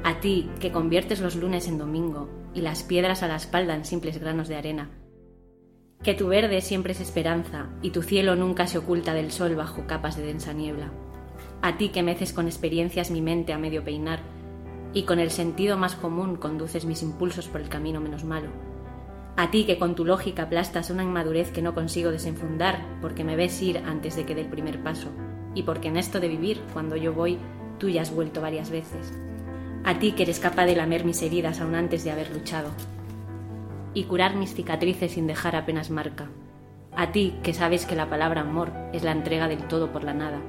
A 0.03 0.20
ti, 0.20 0.50
que 0.60 0.74
conviertes 0.74 1.22
los 1.22 1.38
lunes 1.38 1.70
en 1.70 1.77
domingo 1.77 2.27
y 2.53 2.60
las 2.60 2.84
piedras 2.84 3.24
a 3.24 3.29
la 3.29 3.38
espalda 3.38 3.75
en 3.75 3.86
simples 3.86 4.20
granos 4.20 4.50
de 4.50 4.58
arena. 4.58 4.89
Que 6.03 6.15
tu 6.15 6.27
verde 6.27 6.60
siempre 6.60 6.91
es 6.91 7.00
esperanza 7.00 7.70
y 7.81 7.91
tu 7.91 8.01
cielo 8.01 8.36
nunca 8.36 8.67
se 8.67 8.77
oculta 8.77 9.13
del 9.13 9.31
sol 9.31 9.55
bajo 9.55 9.88
capas 9.88 10.17
de 10.17 10.25
densa 10.25 10.51
niebla 10.51 10.91
a 11.62 11.77
ti 11.77 11.89
que 11.89 12.03
meces 12.03 12.34
con 12.34 12.48
experiencias 12.48 13.10
mi 13.10 13.22
mente 13.22 13.53
a 13.53 13.58
medio 13.58 13.86
peinar, 13.86 14.20
y 14.93 15.03
con 15.03 15.20
el 15.20 15.31
sentido 15.31 15.77
más 15.77 15.96
común 15.96 16.36
conduces 16.36 16.84
mis 16.84 17.03
impulsos 17.03 17.48
por 17.48 17.62
el 17.62 17.70
camino 17.70 18.01
menos 18.01 18.25
malo. 18.25 18.71
A 19.38 19.50
ti 19.50 19.65
que 19.65 19.79
con 19.79 19.95
tu 19.95 20.05
lógica 20.05 20.43
aplastas 20.43 20.89
una 20.89 21.03
inmadurez 21.03 21.51
que 21.51 21.61
no 21.61 21.73
consigo 21.73 22.11
desenfundar, 22.11 22.79
porque 23.01 23.23
me 23.23 23.35
ves 23.35 23.61
ir 23.61 23.77
antes 23.85 24.15
de 24.15 24.25
que 24.25 24.35
dé 24.35 24.41
el 24.41 24.50
primer 24.50 24.83
paso, 24.83 25.09
y 25.55 25.63
porque 25.63 25.88
en 25.88 25.97
esto 25.97 26.19
de 26.19 26.27
vivir, 26.27 26.61
cuando 26.73 26.95
yo 26.95 27.13
voy, 27.13 27.38
tú 27.79 27.89
ya 27.89 28.01
has 28.01 28.13
vuelto 28.13 28.41
varias 28.41 28.69
veces. 28.69 29.13
A 29.83 29.97
ti 30.00 30.11
que 30.11 30.23
eres 30.23 30.39
capaz 30.39 30.65
de 30.65 30.75
lamer 30.75 31.05
mis 31.05 31.21
heridas 31.21 31.59
aún 31.59 31.75
antes 31.75 32.03
de 32.03 32.11
haber 32.11 32.31
luchado, 32.31 32.69
y 33.93 34.03
curar 34.03 34.35
mis 34.35 34.53
cicatrices 34.53 35.13
sin 35.13 35.27
dejar 35.27 35.55
apenas 35.55 35.89
marca. 35.89 36.29
A 36.95 37.11
ti 37.11 37.35
que 37.41 37.53
sabes 37.53 37.85
que 37.85 37.95
la 37.95 38.09
palabra 38.09 38.41
amor 38.41 38.71
es 38.93 39.03
la 39.03 39.11
entrega 39.11 39.47
del 39.47 39.63
todo 39.67 39.91
por 39.91 40.03
la 40.03 40.13
nada, 40.13 40.39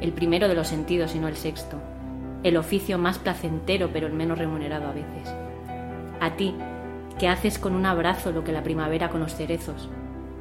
el 0.00 0.12
primero 0.12 0.48
de 0.48 0.54
los 0.54 0.68
sentidos 0.68 1.14
y 1.14 1.18
no 1.18 1.28
el 1.28 1.36
sexto, 1.36 1.76
el 2.42 2.56
oficio 2.56 2.96
más 2.96 3.18
placentero 3.18 3.90
pero 3.92 4.06
el 4.06 4.12
menos 4.12 4.38
remunerado 4.38 4.88
a 4.88 4.92
veces. 4.92 5.34
A 6.20 6.36
ti, 6.36 6.54
que 7.20 7.28
haces 7.28 7.58
con 7.58 7.74
un 7.74 7.84
abrazo 7.84 8.32
lo 8.32 8.44
que 8.44 8.52
la 8.52 8.62
primavera 8.62 9.10
con 9.10 9.20
los 9.20 9.34
cerezos, 9.34 9.90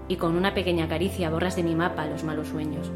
y 0.08 0.16
con 0.16 0.38
una 0.38 0.54
pequeña 0.54 0.88
caricia 0.88 1.30
borras 1.30 1.58
de 1.58 1.64
mi 1.64 1.76
mapa 1.76 2.06
los 2.06 2.24
malos 2.24 2.48
sueños, 2.48 2.90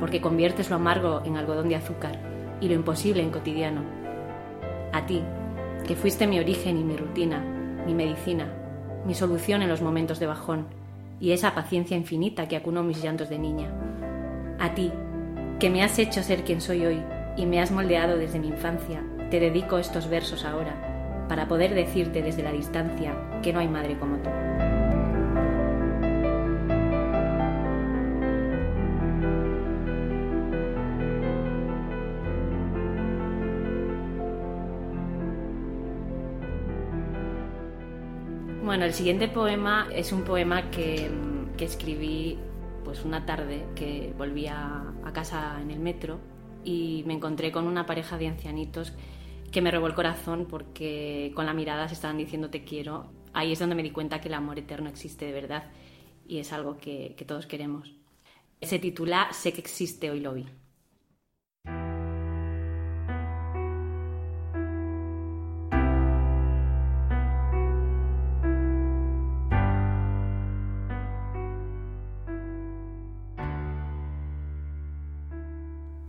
porque 0.00 0.22
conviertes 0.22 0.70
lo 0.70 0.76
amargo 0.76 1.20
en 1.22 1.36
algodón 1.36 1.68
de 1.68 1.76
azúcar 1.76 2.18
y 2.62 2.68
lo 2.68 2.74
imposible 2.74 3.22
en 3.22 3.30
cotidiano. 3.30 3.82
A 4.94 5.04
ti, 5.04 5.22
que 5.86 5.96
fuiste 5.96 6.26
mi 6.26 6.38
origen 6.38 6.78
y 6.78 6.82
mi 6.82 6.96
rutina, 6.96 7.44
mi 7.84 7.92
medicina, 7.92 8.46
mi 9.04 9.12
solución 9.12 9.60
en 9.60 9.68
los 9.68 9.82
momentos 9.82 10.18
de 10.18 10.26
bajón 10.26 10.68
y 11.20 11.32
esa 11.32 11.54
paciencia 11.54 11.94
infinita 11.94 12.48
que 12.48 12.56
acunó 12.56 12.82
mis 12.82 13.02
llantos 13.02 13.28
de 13.28 13.38
niña. 13.38 13.70
A 14.58 14.72
ti, 14.72 14.90
que 15.60 15.68
me 15.68 15.82
has 15.82 15.98
hecho 15.98 16.22
ser 16.22 16.42
quien 16.42 16.62
soy 16.62 16.86
hoy 16.86 17.02
y 17.36 17.44
me 17.44 17.60
has 17.60 17.70
moldeado 17.70 18.16
desde 18.16 18.38
mi 18.38 18.48
infancia, 18.48 19.04
te 19.30 19.40
dedico 19.40 19.76
estos 19.76 20.08
versos 20.08 20.46
ahora, 20.46 20.95
para 21.28 21.48
poder 21.48 21.74
decirte 21.74 22.22
desde 22.22 22.42
la 22.42 22.52
distancia 22.52 23.14
que 23.42 23.52
no 23.52 23.60
hay 23.60 23.68
madre 23.68 23.98
como 23.98 24.16
tú. 24.18 24.30
Bueno, 38.64 38.84
el 38.84 38.92
siguiente 38.92 39.28
poema 39.28 39.88
es 39.92 40.12
un 40.12 40.22
poema 40.22 40.70
que, 40.70 41.10
que 41.56 41.64
escribí 41.64 42.38
pues 42.84 43.04
una 43.04 43.24
tarde 43.24 43.64
que 43.74 44.12
volvía 44.18 44.92
a 45.04 45.12
casa 45.12 45.58
en 45.62 45.70
el 45.70 45.78
metro 45.78 46.18
y 46.62 47.02
me 47.06 47.14
encontré 47.14 47.52
con 47.52 47.66
una 47.66 47.86
pareja 47.86 48.18
de 48.18 48.28
ancianitos 48.28 48.92
que 49.52 49.60
me 49.62 49.70
robó 49.70 49.86
el 49.86 49.94
corazón 49.94 50.46
porque 50.48 51.32
con 51.34 51.46
la 51.46 51.54
mirada 51.54 51.88
se 51.88 51.94
estaban 51.94 52.18
diciendo 52.18 52.50
te 52.50 52.64
quiero. 52.64 53.10
Ahí 53.32 53.52
es 53.52 53.58
donde 53.58 53.74
me 53.74 53.82
di 53.82 53.90
cuenta 53.90 54.20
que 54.20 54.28
el 54.28 54.34
amor 54.34 54.58
eterno 54.58 54.88
existe 54.88 55.26
de 55.26 55.32
verdad 55.32 55.64
y 56.26 56.38
es 56.38 56.52
algo 56.52 56.78
que, 56.78 57.14
todos 57.26 57.46
queremos. 57.46 57.94
Se 58.60 58.78
titula 58.78 59.28
Sé 59.32 59.52
que 59.52 59.60
existe, 59.60 60.10
hoy 60.10 60.20
lo 60.20 60.34
vi. 60.34 60.46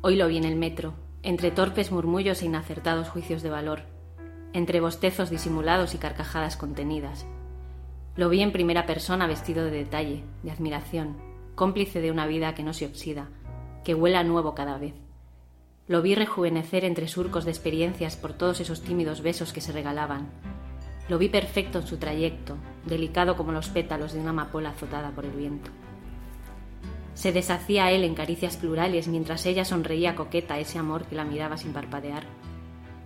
Hoy 0.01 0.15
lo 0.15 0.27
vi 0.29 0.37
en 0.37 0.45
el 0.45 0.55
metro, 0.55 0.93
entre 1.23 1.51
torpes 1.51 1.91
murmullos 1.91 2.41
e 2.41 2.45
inacertados 2.45 3.09
juicios 3.09 3.41
de 3.41 3.49
valor, 3.49 3.81
entre 4.53 4.79
bostezos 4.79 5.29
disimulados 5.29 5.93
y 5.93 5.97
carcajadas 5.97 6.57
contenidas. 6.57 7.25
Lo 8.15 8.29
vi 8.29 8.41
en 8.41 8.51
primera 8.51 8.85
persona 8.85 9.27
vestido 9.27 9.65
de 9.65 9.71
detalle, 9.71 10.23
de 10.43 10.51
admiración, 10.51 11.17
cómplice 11.55 12.01
de 12.01 12.11
una 12.11 12.27
vida 12.27 12.55
que 12.55 12.63
no 12.63 12.73
se 12.73 12.85
oxida, 12.85 13.29
que 13.83 13.93
huela 13.93 14.23
nuevo 14.23 14.55
cada 14.55 14.77
vez. 14.77 14.93
Lo 15.87 16.01
vi 16.01 16.15
rejuvenecer 16.15 16.83
entre 16.83 17.07
surcos 17.07 17.45
de 17.45 17.51
experiencias 17.51 18.17
por 18.17 18.33
todos 18.33 18.59
esos 18.59 18.81
tímidos 18.81 19.21
besos 19.21 19.53
que 19.53 19.61
se 19.61 19.71
regalaban. 19.71 20.29
Lo 21.07 21.17
vi 21.17 21.29
perfecto 21.29 21.79
en 21.79 21.87
su 21.87 21.97
trayecto, 21.97 22.57
delicado 22.85 23.37
como 23.37 23.51
los 23.53 23.69
pétalos 23.69 24.13
de 24.13 24.19
una 24.19 24.31
amapola 24.31 24.69
azotada 24.69 25.11
por 25.11 25.25
el 25.25 25.31
viento. 25.31 25.71
Se 27.17 27.31
deshacía 27.31 27.89
él 27.89 28.03
en 28.03 28.13
caricias 28.13 28.57
plurales 28.57 29.07
mientras 29.07 29.47
ella 29.47 29.65
sonreía 29.65 30.13
coqueta 30.13 30.53
a 30.53 30.59
ese 30.59 30.77
amor 30.77 31.05
que 31.05 31.15
la 31.15 31.23
miraba 31.23 31.57
sin 31.57 31.73
parpadear. 31.73 32.25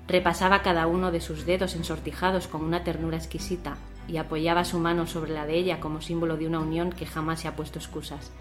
Repasaba 0.05 0.61
cada 0.63 0.85
uno 0.85 1.11
de 1.11 1.21
sus 1.21 1.45
dedos 1.45 1.75
ensortijados 1.75 2.47
con 2.49 2.61
una 2.61 2.83
ternura 2.83 3.15
exquisita 3.15 3.77
y 4.09 4.17
apoyaba 4.17 4.65
su 4.65 4.79
mano 4.79 5.07
sobre 5.07 5.31
la 5.31 5.45
de 5.45 5.55
ella 5.55 5.79
como 5.79 6.01
símbolo 6.01 6.35
de 6.35 6.45
una 6.45 6.59
unión 6.59 6.89
que 6.89 7.05
jamás 7.05 7.39
se 7.39 7.47
ha 7.47 7.55
puesto 7.55 7.79
excusas. 7.79 8.33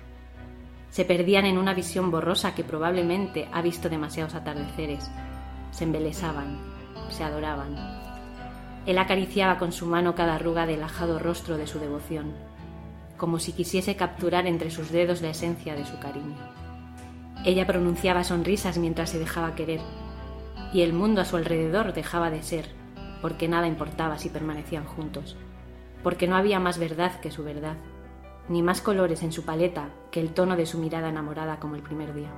Se 0.91 1.05
perdían 1.05 1.47
en 1.47 1.57
una 1.57 1.73
visión 1.73 2.11
borrosa 2.11 2.53
que 2.57 2.65
probablemente 2.65 3.49
ha 3.53 3.62
visto 3.62 3.89
demasiados 3.89 4.35
atardeceres. 4.35 5.09
Se 5.71 5.85
embelesaban, 5.85 6.59
se 7.11 7.23
adoraban. 7.23 7.77
Él 8.87 8.99
acariciaba 8.99 9.57
con 9.57 9.71
su 9.71 9.87
mano 9.87 10.16
cada 10.16 10.35
arruga 10.35 10.66
del 10.66 10.83
ajado 10.83 11.21
rostro 11.21 11.57
de 11.57 11.68
su 11.68 11.79
devoción 11.79 12.50
como 13.20 13.38
si 13.38 13.52
quisiese 13.52 13.96
capturar 13.96 14.46
entre 14.46 14.70
sus 14.70 14.90
dedos 14.90 15.20
la 15.20 15.28
esencia 15.28 15.74
de 15.74 15.85
su 15.85 15.98
cariño. 15.98 16.38
Ella 17.44 17.66
pronunciaba 17.66 18.24
sonrisas 18.24 18.78
mientras 18.78 19.11
se 19.11 19.18
dejaba 19.18 19.54
querer, 19.54 19.83
y 20.72 20.80
el 20.80 20.94
mundo 20.94 21.20
a 21.20 21.26
su 21.26 21.37
alrededor 21.37 21.92
dejaba 21.92 22.30
de 22.30 22.42
ser, 22.42 22.70
porque 23.20 23.46
nada 23.46 23.66
importaba 23.66 24.16
si 24.16 24.30
permanecían 24.30 24.87
juntos, 24.87 25.37
porque 26.02 26.26
no 26.28 26.35
había 26.35 26.61
más 26.61 26.78
verdad 26.78 27.20
que 27.20 27.30
su 27.30 27.44
verdad, 27.44 27.76
ni 28.48 28.62
más 28.62 28.80
colores 28.80 29.22
en 29.22 29.33
su 29.33 29.44
paleta 29.44 29.90
que 30.11 30.20
el 30.20 30.33
tono 30.33 30.56
de 30.56 30.64
su 30.64 30.78
mirada 30.78 31.11
enamorada 31.11 31.61
como 31.61 31.74
el 31.74 31.83
primer 31.83 32.14
día. 32.14 32.30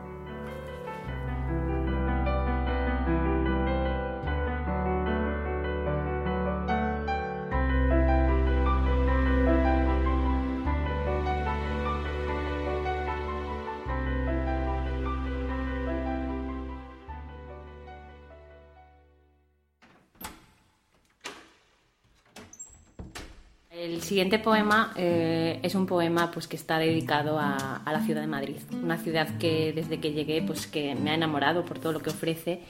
Siguiente 24.13 24.39
poema 24.39 24.93
eh, 24.95 25.59
es 25.63 25.75
un 25.75 25.87
poema 25.87 26.31
pues, 26.31 26.47
que 26.47 26.57
está 26.57 26.77
dedicado 26.77 27.39
a, 27.39 27.81
la 27.87 28.01
ciudad 28.01 28.21
de 28.21 28.27
Madrid, 28.27 28.57
una 28.83 28.99
ciudad 28.99 29.39
que 29.39 29.73
desde 29.75 30.01
que 30.01 30.13
llegué 30.13 30.43
pues, 30.43 30.67
que 30.67 30.95
me 30.95 31.13
ha 31.13 31.15
enamorado 31.15 31.65
por 31.65 31.79
todo 31.79 31.95
lo 31.95 32.01
que 32.03 32.11
ofrece. 32.11 32.61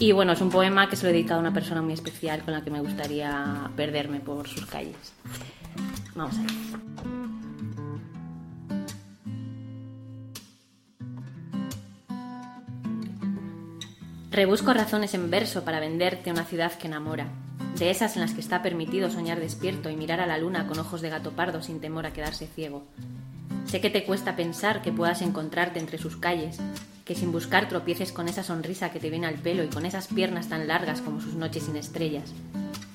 Y 0.00 0.10
bueno, 0.10 0.32
es 0.32 0.40
un 0.40 0.50
poema 0.50 0.88
que 0.88 0.96
se 0.96 1.04
lo 1.04 1.10
he 1.10 1.12
dedicado 1.12 1.38
a 1.38 1.40
una 1.42 1.52
persona 1.52 1.82
muy 1.82 1.92
especial 1.92 2.42
con 2.42 2.52
la 2.52 2.64
que 2.64 2.72
me 2.72 2.80
gustaría 2.80 3.70
perderme 3.76 4.18
por 4.18 4.48
sus 4.48 4.66
calles. 4.66 4.96
Vamos 6.16 6.34
a 6.36 6.40
ver. 6.40 6.50
Rebusco 14.32 14.74
razones 14.74 15.14
en 15.14 15.30
verso 15.30 15.62
para 15.62 15.78
venderte 15.78 16.32
una 16.32 16.44
ciudad 16.44 16.72
que 16.72 16.88
enamora 16.88 17.28
de 17.78 17.90
esas 17.90 18.16
en 18.16 18.22
las 18.22 18.32
que 18.32 18.40
está 18.40 18.62
permitido 18.62 19.10
soñar 19.10 19.38
despierto 19.38 19.90
y 19.90 19.96
mirar 19.96 20.20
a 20.20 20.26
la 20.26 20.38
luna 20.38 20.66
con 20.66 20.78
ojos 20.78 21.02
de 21.02 21.10
gato 21.10 21.32
pardo 21.32 21.62
sin 21.62 21.80
temor 21.80 22.06
a 22.06 22.12
quedarse 22.12 22.46
ciego. 22.46 22.84
Sé 23.66 23.80
que 23.80 23.90
te 23.90 24.04
cuesta 24.04 24.36
pensar 24.36 24.80
que 24.80 24.92
puedas 24.92 25.20
encontrarte 25.20 25.78
entre 25.78 25.98
sus 25.98 26.16
calles, 26.16 26.58
que 27.04 27.14
sin 27.14 27.32
buscar 27.32 27.68
tropieces 27.68 28.12
con 28.12 28.28
esa 28.28 28.42
sonrisa 28.42 28.90
que 28.90 29.00
te 29.00 29.10
viene 29.10 29.26
al 29.26 29.34
pelo 29.34 29.62
y 29.62 29.68
con 29.68 29.84
esas 29.84 30.06
piernas 30.06 30.48
tan 30.48 30.66
largas 30.66 31.02
como 31.02 31.20
sus 31.20 31.34
noches 31.34 31.64
sin 31.64 31.76
estrellas. 31.76 32.32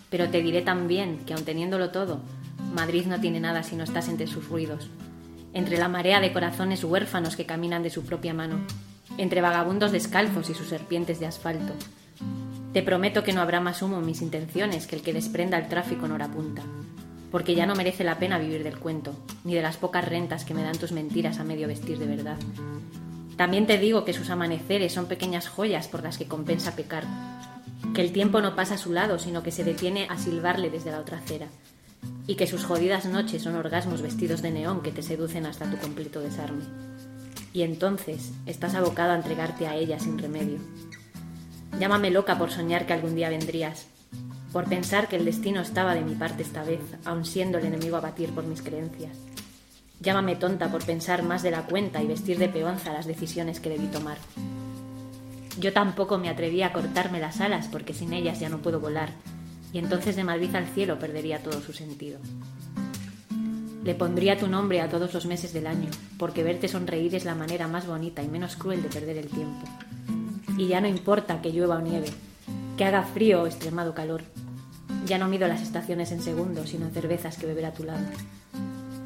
Pero 0.10 0.30
te 0.30 0.41
diré 0.41 0.62
también 0.62 1.20
que 1.26 1.34
aun 1.34 1.46
teniéndolo 1.46 1.91
todo, 1.91 2.22
Madrid 2.74 3.06
no 3.06 3.20
tiene 3.20 3.39
nada 3.39 3.63
si 3.63 3.76
no 3.76 3.84
estás 3.84 4.08
entre 4.08 4.28
sus 4.28 4.48
ruidos, 4.50 4.89
entre 5.54 5.78
la 5.78 5.89
marea 5.89 6.20
de 6.22 6.34
corazones 6.34 6.84
huérfanos 6.84 7.36
que 7.36 7.46
caminan 7.46 7.84
de 7.84 7.89
su 7.89 8.04
propia 8.04 8.34
mano, 8.34 8.60
entre 9.17 9.41
vagabundos 9.41 9.91
descalzos 9.91 10.50
y 10.50 10.54
sus 10.54 10.67
serpientes 10.67 11.20
de 11.20 11.28
asfalto, 11.28 11.74
te 12.74 12.84
prometo 12.84 13.24
que 13.24 13.34
no 13.34 13.42
habrá 13.42 13.60
más 13.60 13.82
humo 13.82 14.00
en 14.00 14.06
mis 14.06 14.22
intenciones 14.22 14.88
que 14.88 14.96
el 14.96 15.02
que 15.02 15.12
desprenda 15.12 15.58
el 15.58 15.68
tráfico 15.68 16.06
en 16.06 16.14
hora 16.14 16.30
punta, 16.30 16.64
porque 17.30 17.54
ya 17.54 17.66
no 17.66 17.76
merece 17.76 18.06
la 18.06 18.18
pena 18.18 18.40
vivir 18.40 18.64
del 18.64 18.80
cuento, 18.80 19.14
ni 19.44 19.54
de 19.54 19.62
las 19.62 19.76
pocas 19.76 20.08
rentas 20.08 20.46
que 20.46 20.54
me 20.54 20.64
dan 20.64 20.78
tus 20.78 20.94
mentiras 20.94 21.40
a 21.40 21.44
medio 21.44 21.68
vestir 21.68 22.00
de 22.00 22.08
verdad. 22.08 22.38
También 23.36 23.68
te 23.68 23.78
digo 23.78 24.06
que 24.06 24.14
sus 24.14 24.30
amaneceres 24.30 24.94
son 24.94 25.08
pequeñas 25.08 25.50
joyas 25.50 25.90
por 25.90 26.02
las 26.02 26.18
que 26.18 26.28
compensa 26.28 26.76
pecar, 26.76 27.04
que 27.94 28.02
el 28.02 28.14
tiempo 28.14 28.40
no 28.40 28.56
pasa 28.56 28.76
a 28.76 28.78
su 28.78 28.94
lado, 28.94 29.20
sino 29.20 29.44
que 29.44 29.52
se 29.52 29.66
detiene 29.66 30.08
a 30.10 30.18
silbarle 30.18 30.70
desde 30.70 30.92
la 30.92 31.00
otra 31.00 31.18
acera, 31.18 31.48
y 32.26 32.36
que 32.36 32.48
sus 32.48 32.64
jodidas 32.64 33.06
noches 33.06 33.42
son 33.42 33.56
orgasmos 33.56 34.02
vestidos 34.02 34.42
de 34.42 34.52
neón 34.52 34.82
que 34.82 34.92
te 34.92 35.02
seducen 35.02 35.46
hasta 35.46 35.70
tu 35.70 35.76
completo 35.76 36.22
desarme. 36.22 36.64
Y 37.52 37.64
entonces 37.64 38.32
estás 38.46 38.76
abocado 38.76 39.12
a 39.12 39.18
entregarte 39.18 39.68
a 39.68 39.76
ella 39.76 40.00
sin 40.00 40.18
remedio 40.18 40.60
Llámame 41.80 42.12
loca 42.12 42.38
por 42.38 42.52
soñar 42.52 42.86
que 42.86 42.94
algún 42.94 43.16
día 43.16 43.30
vendrías, 43.30 43.88
por 44.52 44.66
pensar 44.66 45.08
que 45.08 45.16
el 45.16 45.26
destino 45.26 45.62
estaba 45.62 45.96
de 45.96 46.02
mi 46.02 46.16
parte 46.16 46.44
esta 46.44 46.64
vez, 46.64 46.82
aun 47.06 47.26
siendo 47.26 47.58
el 47.58 47.66
enemigo 47.66 47.96
a 47.98 48.02
batir 48.02 48.30
por 48.32 48.44
mis 48.44 48.62
creencias. 48.62 49.18
Llámame 50.02 50.36
tonta 50.36 50.70
por 50.72 50.84
pensar 50.84 51.24
más 51.24 51.44
de 51.44 51.52
la 51.52 51.64
cuenta 51.64 52.02
y 52.02 52.08
vestir 52.08 52.38
de 52.38 52.50
peonza 52.50 52.92
las 52.92 53.06
decisiones 53.06 53.60
que 53.60 53.70
debí 53.70 53.88
tomar. 53.88 54.18
Yo 55.60 55.74
tampoco 55.74 56.18
me 56.18 56.30
atreví 56.30 56.64
a 56.64 56.74
cortarme 56.74 57.20
las 57.20 57.40
alas 57.40 57.68
porque 57.72 57.94
sin 57.94 58.14
ellas 58.14 58.40
ya 58.40 58.50
no 58.50 58.60
puedo 58.60 58.80
volar, 58.80 59.10
y 59.72 59.78
entonces 59.78 60.16
de 60.16 60.24
Madrid 60.24 60.54
al 60.56 60.68
cielo 60.68 61.00
perdería 61.00 61.44
todo 61.44 61.62
su 61.62 61.72
sentido. 61.72 62.20
Le 63.84 63.96
pondría 63.96 64.38
tu 64.38 64.48
nombre 64.48 64.82
a 64.82 64.90
todos 64.90 65.14
los 65.14 65.26
meses 65.26 65.54
del 65.54 65.68
año, 65.68 65.90
porque 66.18 66.44
verte 66.44 66.68
sonreír 66.68 67.16
es 67.16 67.26
la 67.26 67.36
manera 67.36 67.68
más 67.68 67.88
bonita 67.88 68.22
y 68.22 68.28
menos 68.28 68.56
cruel 68.56 68.84
de 68.84 68.90
perder 68.90 69.18
el 69.18 69.28
tiempo 69.28 69.68
y 70.58 70.68
ya 70.68 70.82
no 70.82 70.88
importa 70.88 71.42
que 71.42 71.52
llueva 71.52 71.78
o 71.78 71.82
nieve, 71.82 72.08
que 72.78 72.86
haga 72.86 73.04
frío 73.04 73.44
o 73.44 73.48
extremado 73.48 73.94
calor. 73.94 74.24
Ya 75.06 75.18
no 75.18 75.28
mido 75.28 75.48
las 75.48 75.62
estaciones 75.62 76.12
en 76.12 76.22
segundos, 76.22 76.70
sino 76.70 76.86
en 76.86 76.94
cervezas 76.94 77.38
que 77.38 77.48
beber 77.48 77.66
a 77.66 77.74
tu 77.74 77.84
lado. 77.84 78.06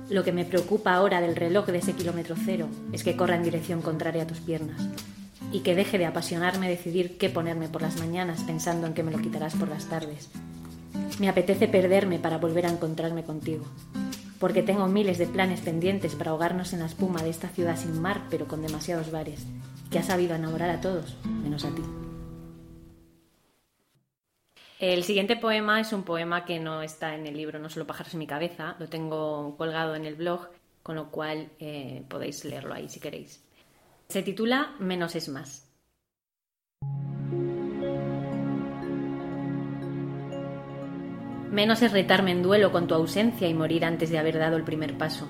Lo 0.10 0.24
que 0.24 0.32
me 0.32 0.46
preocupa 0.46 0.94
ahora 0.94 1.20
del 1.20 1.36
reloj 1.36 1.66
de 1.66 1.80
ese 1.80 1.94
kilómetro 1.94 2.36
cero 2.44 2.68
es 2.92 3.04
que 3.04 3.16
corra 3.16 3.36
en 3.36 3.44
dirección 3.44 3.82
contraria 3.82 4.24
a 4.24 4.28
tus 4.28 4.40
piernas 4.40 4.82
y 5.52 5.62
que 5.62 5.74
deje 5.74 5.98
de 5.98 6.06
apasionarme 6.06 6.70
decidir 6.70 7.18
qué 7.18 7.30
ponerme 7.30 7.70
por 7.70 7.82
las 7.82 8.00
mañanas 8.00 8.44
pensando 8.44 8.88
en 8.88 8.94
que 8.94 9.04
me 9.04 9.12
lo 9.12 9.20
quitarás 9.20 9.56
por 9.56 9.68
las 9.68 9.86
tardes. 9.86 10.30
Me 11.20 11.30
apetece 11.30 11.68
perderme 11.68 12.20
para 12.20 12.38
volver 12.38 12.66
a 12.66 12.72
encontrarme 12.72 13.24
contigo, 13.24 13.66
porque 14.40 14.64
tengo 14.64 14.88
miles 14.88 15.18
de 15.18 15.28
planes 15.28 15.62
pendientes 15.62 16.14
para 16.14 16.32
ahogarnos 16.32 16.74
en 16.74 16.80
la 16.80 16.88
espuma 16.88 17.24
de 17.24 17.30
esta 17.30 17.48
ciudad 17.48 17.78
sin 17.78 18.02
mar 18.02 18.24
pero 18.30 18.48
con 18.48 18.62
demasiados 18.62 19.12
bares, 19.12 19.46
que 19.90 20.00
ha 20.00 20.04
sabido 20.04 20.36
enamorar 20.36 20.70
a 20.70 20.82
todos, 20.82 21.18
menos 21.24 21.66
a 21.66 21.74
ti. 21.74 21.82
El 24.80 25.04
siguiente 25.04 25.38
poema 25.38 25.80
es 25.80 25.94
un 25.94 26.04
poema 26.04 26.44
que 26.44 26.60
no 26.60 26.82
está 26.82 27.16
en 27.16 27.26
el 27.26 27.38
libro 27.38 27.60
No 27.60 27.70
solo 27.70 27.88
pájaros 27.88 28.14
en 28.14 28.20
mi 28.20 28.28
cabeza, 28.28 28.76
lo 28.78 28.90
tengo 28.90 29.56
colgado 29.58 29.96
en 29.96 30.06
el 30.06 30.16
blog, 30.16 30.50
con 30.84 30.96
lo 30.96 31.10
cual 31.12 31.50
eh, 31.60 32.04
podéis 32.10 32.44
leerlo 32.44 32.74
ahí 32.74 32.90
si 32.90 33.00
queréis. 33.00 33.44
Se 34.10 34.22
titula 34.22 34.76
Menos 34.80 35.16
es 35.16 35.30
más. 35.30 35.66
Menos 41.52 41.82
es 41.82 41.94
retarme 41.94 42.32
en 42.32 42.44
duelo 42.44 42.74
con 42.74 42.86
tu 42.86 42.96
ausencia 42.96 43.48
y 43.48 43.54
morir 43.54 43.86
antes 43.86 44.10
de 44.10 44.20
haber 44.20 44.38
dado 44.38 44.58
el 44.58 44.66
primer 44.66 44.98
paso. 44.98 45.26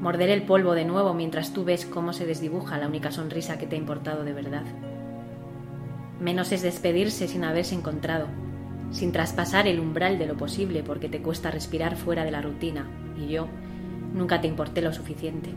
Morder 0.00 0.28
el 0.28 0.42
polvo 0.42 0.74
de 0.74 0.84
nuevo 0.84 1.14
mientras 1.14 1.52
tú 1.52 1.64
ves 1.64 1.86
cómo 1.86 2.12
se 2.12 2.26
desdibuja 2.26 2.78
la 2.78 2.86
única 2.86 3.10
sonrisa 3.10 3.58
que 3.58 3.66
te 3.66 3.76
ha 3.76 3.78
importado 3.78 4.24
de 4.24 4.34
verdad. 4.34 4.64
Menos 6.20 6.52
es 6.52 6.62
despedirse 6.62 7.28
sin 7.28 7.44
haberse 7.44 7.74
encontrado, 7.74 8.26
sin 8.90 9.12
traspasar 9.12 9.66
el 9.66 9.80
umbral 9.80 10.18
de 10.18 10.26
lo 10.26 10.36
posible 10.36 10.82
porque 10.82 11.08
te 11.08 11.22
cuesta 11.22 11.50
respirar 11.50 11.96
fuera 11.96 12.24
de 12.24 12.30
la 12.30 12.42
rutina, 12.42 12.86
y 13.18 13.28
yo 13.28 13.48
nunca 14.14 14.40
te 14.40 14.48
importé 14.48 14.82
lo 14.82 14.92
suficiente. 14.92 15.50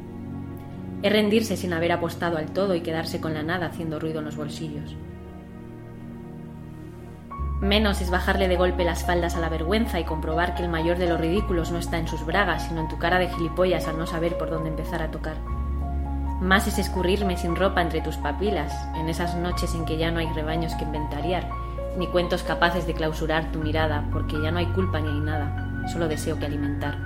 Es 1.01 1.11
rendirse 1.11 1.55
sin 1.55 1.73
haber 1.73 1.91
apostado 1.91 2.37
al 2.37 2.51
todo 2.51 2.75
y 2.75 2.81
quedarse 2.81 3.21
con 3.21 3.33
la 3.33 3.43
nada 3.43 3.67
haciendo 3.67 3.99
ruido 3.99 4.19
en 4.19 4.25
los 4.25 4.35
bolsillos. 4.35 4.95
Menos 7.61 7.99
es 7.99 8.09
bajarle 8.09 8.47
de 8.47 8.55
golpe 8.55 8.85
las 8.85 9.03
faldas 9.03 9.35
a 9.35 9.41
la 9.41 9.49
vergüenza 9.49 9.99
y 9.99 10.05
comprobar 10.05 10.55
que 10.55 10.63
el 10.63 10.69
mayor 10.69 10.97
de 10.97 11.09
los 11.09 11.19
ridículos 11.19 11.71
no 11.71 11.77
está 11.77 11.97
en 11.97 12.07
sus 12.07 12.25
bragas, 12.25 12.67
sino 12.67 12.79
en 12.79 12.87
tu 12.87 12.97
cara 12.97 13.19
de 13.19 13.27
gilipollas 13.27 13.85
al 13.87 13.97
no 13.97 14.07
saber 14.07 14.37
por 14.37 14.49
dónde 14.49 14.69
empezar 14.69 15.01
a 15.01 15.11
tocar. 15.11 15.35
Más 16.39 16.67
es 16.67 16.79
escurrirme 16.79 17.35
sin 17.35 17.57
ropa 17.57 17.81
entre 17.81 17.99
tus 17.99 18.15
papilas, 18.15 18.73
en 18.95 19.09
esas 19.09 19.35
noches 19.35 19.75
en 19.75 19.83
que 19.83 19.97
ya 19.97 20.09
no 20.09 20.19
hay 20.19 20.27
rebaños 20.31 20.73
que 20.75 20.85
inventariar, 20.85 21.49
ni 21.97 22.07
cuentos 22.07 22.43
capaces 22.43 22.87
de 22.87 22.93
clausurar 22.93 23.51
tu 23.51 23.59
mirada, 23.59 24.05
porque 24.13 24.41
ya 24.41 24.51
no 24.51 24.59
hay 24.59 24.67
culpa 24.67 25.01
ni 25.01 25.09
hay 25.09 25.19
nada, 25.19 25.83
solo 25.89 26.07
deseo 26.07 26.39
que 26.39 26.45
alimentar. 26.45 26.97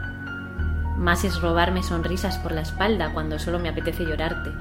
Más 0.98 1.24
es 1.24 1.42
robarme 1.42 1.82
sonrisas 1.82 2.38
por 2.38 2.52
la 2.52 2.62
espalda 2.62 3.12
cuando 3.12 3.40
solo 3.40 3.58
me 3.58 3.70
apetece 3.70 4.04
llorarte, 4.04 4.52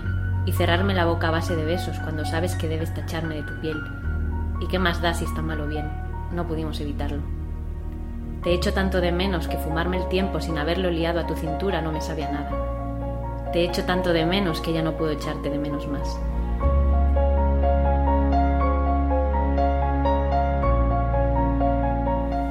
y 0.47 0.53
cerrarme 0.53 0.95
la 0.95 1.05
boca 1.05 1.29
a 1.29 1.33
base 1.33 1.55
de 1.55 1.67
besos 1.67 1.99
cuando 1.99 2.25
sabes 2.25 2.55
que 2.57 2.69
debes 2.69 2.95
tacharme 2.95 3.35
de 3.35 3.43
tu 3.43 3.61
piel. 3.61 3.77
¿Y 4.62 4.68
qué 4.68 4.79
más 4.79 5.03
da 5.03 5.12
si 5.12 5.25
está 5.25 5.42
mal 5.42 5.61
o 5.61 5.66
bien? 5.66 5.90
No 6.31 6.46
pudimos 6.46 6.81
evitarlo. 6.81 7.20
Te 8.44 8.55
echo 8.55 8.72
tanto 8.72 9.01
de 9.01 9.11
menos 9.11 9.48
que 9.48 9.57
fumarme 9.57 9.96
el 9.96 10.09
tiempo 10.09 10.40
sin 10.40 10.57
haberlo 10.57 10.88
liado 10.88 11.18
a 11.18 11.27
tu 11.27 11.35
cintura 11.35 11.83
no 11.83 11.90
me 11.90 12.01
sabe 12.01 12.22
a 12.22 12.31
nada. 12.31 13.51
Te 13.53 13.64
echo 13.64 13.85
tanto 13.85 14.12
de 14.12 14.25
menos 14.25 14.61
que 14.61 14.72
ya 14.72 14.83
no 14.83 14.96
puedo 14.96 15.11
echarte 15.11 15.51
de 15.51 15.59
menos 15.59 15.88
más. 15.88 16.16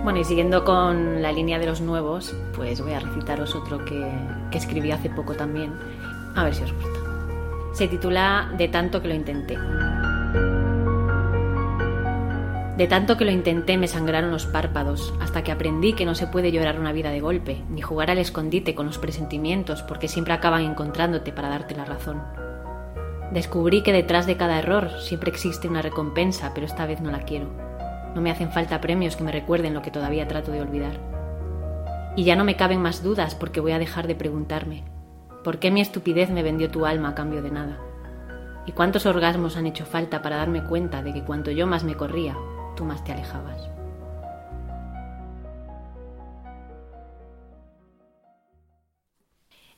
Bueno, 0.04 0.20
y 0.20 0.26
siguiendo 0.26 0.66
con 0.66 1.22
la 1.22 1.32
línea 1.32 1.60
de 1.60 1.66
los 1.66 1.80
nuevos, 1.80 2.36
pues 2.54 2.82
voy 2.82 2.92
a 2.92 3.00
recitaros 3.00 3.56
otro 3.56 3.86
que, 3.86 4.06
que 4.52 4.58
escribí 4.58 4.92
hace 4.92 5.10
poco 5.10 5.36
también, 5.36 5.74
a 6.36 6.44
ver 6.44 6.54
si 6.54 6.64
os 6.64 6.74
gusta. 6.74 7.00
Se 7.72 7.88
titula 7.88 8.52
De 8.58 8.68
tanto 8.68 9.02
que 9.02 9.08
lo 9.08 9.14
intenté. 9.14 9.58
De 12.78 12.88
tanto 12.88 13.18
que 13.18 13.26
lo 13.26 13.32
intenté 13.32 13.78
me 13.78 13.88
sangraron 13.88 14.32
los 14.32 14.46
párpados, 14.46 15.14
hasta 15.20 15.44
que 15.44 15.52
aprendí 15.52 15.94
que 15.94 16.06
no 16.06 16.16
se 16.16 16.28
puede 16.28 16.52
llorar 16.52 16.80
una 16.80 16.94
vida 16.94 17.12
de 17.12 17.20
golpe, 17.20 17.62
ni 17.70 17.82
jugar 17.82 18.10
al 18.10 18.18
escondite 18.18 18.76
con 18.76 18.86
los 18.86 18.98
presentimientos, 18.98 19.84
porque 19.84 20.08
siempre 20.08 20.34
acaban 20.34 20.64
encontrándote 20.64 21.34
para 21.34 21.50
darte 21.50 21.76
la 21.76 21.86
razón. 21.86 22.22
Descubrí 23.32 23.82
que 23.82 23.94
detrás 23.94 24.26
de 24.26 24.38
cada 24.38 24.58
error 24.60 24.90
siempre 25.00 25.32
existe 25.32 25.68
una 25.68 25.82
recompensa, 25.82 26.54
pero 26.54 26.66
esta 26.66 26.86
vez 26.86 27.02
no 27.02 27.12
la 27.12 27.24
quiero. 27.24 27.50
No 28.16 28.22
me 28.22 28.32
hacen 28.32 28.52
falta 28.52 28.82
premios 28.82 29.16
que 29.16 29.24
me 29.24 29.32
recuerden 29.32 29.74
lo 29.74 29.82
que 29.82 29.92
todavía 29.92 30.28
trato 30.28 30.52
de 30.52 30.62
olvidar. 30.62 31.00
Y 32.16 32.24
ya 32.24 32.36
no 32.36 32.44
me 32.44 32.56
caben 32.58 32.82
más 32.82 33.04
dudas 33.04 33.36
porque 33.36 33.62
voy 33.62 33.72
a 33.74 33.80
dejar 33.80 34.08
de 34.08 34.16
preguntarme, 34.16 34.84
¿por 35.44 35.60
qué 35.60 35.72
mi 35.72 35.82
estupidez 35.82 36.30
me 36.30 36.44
vendió 36.44 36.70
tu 36.70 36.86
alma 36.86 37.10
a 37.10 37.16
cambio 37.16 37.42
de 37.42 37.52
nada? 37.52 37.80
¿Y 38.66 38.74
cuántos 38.74 39.06
orgasmos 39.06 39.56
han 39.56 39.66
hecho 39.66 39.86
falta 39.86 40.22
para 40.22 40.38
darme 40.38 40.64
cuenta 40.64 41.02
de 41.02 41.14
que 41.14 41.24
cuanto 41.24 41.52
yo 41.52 41.68
más 41.68 41.86
me 41.86 41.96
corría, 41.96 42.36
más 42.86 43.04
te 43.04 43.12
alejabas? 43.12 43.70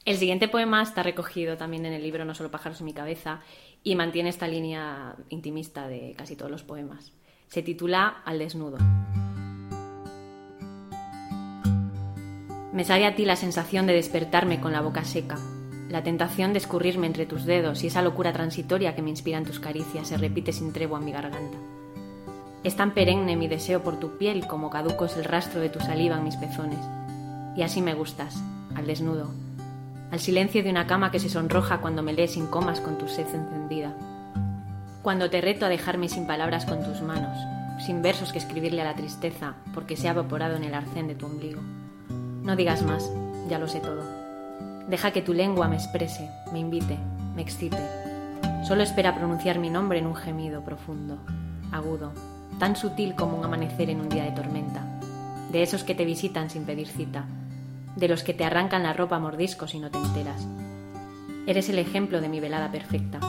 El 0.05 0.17
siguiente 0.17 0.49
poema 0.49 0.81
está 0.81 1.01
recogido 1.01 1.55
también 1.55 1.85
en 1.85 1.93
el 1.93 2.03
libro 2.03 2.25
No 2.25 2.35
solo 2.35 2.51
pájaros 2.51 2.81
en 2.81 2.85
mi 2.87 2.93
cabeza 2.93 3.39
y 3.83 3.95
mantiene 3.95 4.29
esta 4.29 4.47
línea 4.47 5.15
intimista 5.29 5.87
de 5.87 6.13
casi 6.17 6.35
todos 6.35 6.51
los 6.51 6.63
poemas. 6.63 7.13
Se 7.47 7.61
titula 7.61 8.21
Al 8.25 8.39
desnudo. 8.39 8.77
Me 12.73 12.83
sale 12.83 13.05
a 13.05 13.15
ti 13.15 13.23
la 13.23 13.35
sensación 13.35 13.85
de 13.85 13.93
despertarme 13.93 14.59
con 14.59 14.73
la 14.73 14.81
boca 14.81 15.05
seca, 15.05 15.37
la 15.89 16.03
tentación 16.03 16.53
de 16.53 16.59
escurrirme 16.59 17.07
entre 17.07 17.25
tus 17.25 17.45
dedos 17.45 17.83
y 17.83 17.87
esa 17.87 18.01
locura 18.01 18.33
transitoria 18.33 18.95
que 18.95 19.03
me 19.03 19.11
inspiran 19.11 19.45
tus 19.45 19.59
caricias 19.59 20.07
se 20.07 20.17
repite 20.17 20.51
sin 20.51 20.73
tregua 20.73 20.99
en 20.99 21.05
mi 21.05 21.11
garganta. 21.11 21.59
Es 22.63 22.75
tan 22.75 22.93
perenne 22.93 23.35
mi 23.35 23.47
deseo 23.47 23.83
por 23.83 23.99
tu 23.99 24.17
piel 24.17 24.47
como 24.47 24.69
caduco 24.69 25.05
es 25.05 25.17
el 25.17 25.25
rastro 25.25 25.59
de 25.61 25.69
tu 25.69 25.79
saliva 25.79 26.17
en 26.17 26.23
mis 26.23 26.37
pezones. 26.37 26.79
Y 27.55 27.61
así 27.61 27.81
me 27.81 27.93
gustas, 27.93 28.41
al 28.75 28.87
desnudo, 28.87 29.29
al 30.11 30.19
silencio 30.19 30.63
de 30.63 30.69
una 30.69 30.87
cama 30.87 31.11
que 31.11 31.19
se 31.19 31.29
sonroja 31.29 31.79
cuando 31.79 32.03
me 32.03 32.13
lees 32.13 32.33
sin 32.33 32.47
comas 32.47 32.79
con 32.79 32.97
tu 32.97 33.07
sed 33.07 33.27
encendida 33.33 33.93
cuando 35.03 35.29
te 35.29 35.41
reto 35.41 35.65
a 35.65 35.69
dejarme 35.69 36.07
sin 36.07 36.25
palabras 36.25 36.65
con 36.65 36.81
tus 36.81 37.01
manos, 37.01 37.37
sin 37.85 38.01
versos 38.01 38.31
que 38.31 38.39
escribirle 38.39 38.81
a 38.81 38.85
la 38.85 38.95
tristeza, 38.95 39.55
porque 39.73 39.97
se 39.97 40.07
ha 40.07 40.11
evaporado 40.11 40.55
en 40.55 40.63
el 40.63 40.73
arcén 40.73 41.09
de 41.09 41.15
tu 41.15 41.25
ombligo. 41.25 41.61
No 42.41 42.55
digas 42.55 42.83
más, 42.83 43.11
ya 43.49 43.59
lo 43.59 43.67
sé 43.67 43.81
todo. 43.81 44.01
Deja 44.87 45.11
que 45.11 45.21
tu 45.21 45.33
lengua 45.33 45.67
me 45.67 45.75
exprese, 45.75 46.29
me 46.53 46.59
invite, 46.59 46.97
me 47.35 47.41
excite. 47.41 47.77
Solo 48.65 48.81
espera 48.81 49.13
pronunciar 49.13 49.59
mi 49.59 49.69
nombre 49.69 49.99
en 49.99 50.07
un 50.07 50.15
gemido 50.15 50.63
profundo, 50.63 51.17
agudo, 51.73 52.13
tan 52.59 52.75
sutil 52.75 53.15
como 53.15 53.37
un 53.37 53.45
amanecer 53.45 53.89
en 53.89 54.01
un 54.01 54.09
día 54.09 54.23
de 54.23 54.31
tormenta, 54.31 54.83
de 55.51 55.63
esos 55.63 55.83
que 55.83 55.95
te 55.95 56.05
visitan 56.05 56.49
sin 56.49 56.65
pedir 56.65 56.87
cita, 56.87 57.25
de 57.95 58.07
los 58.07 58.23
que 58.23 58.33
te 58.33 58.45
arrancan 58.45 58.83
la 58.83 58.93
ropa 58.93 59.17
a 59.17 59.19
mordiscos 59.19 59.75
y 59.75 59.79
no 59.79 59.91
te 59.91 59.97
enteras. 59.97 60.47
Eres 61.45 61.69
el 61.69 61.79
ejemplo 61.79 62.21
de 62.21 62.29
mi 62.29 62.39
velada 62.39 62.71
perfecta, 62.71 63.19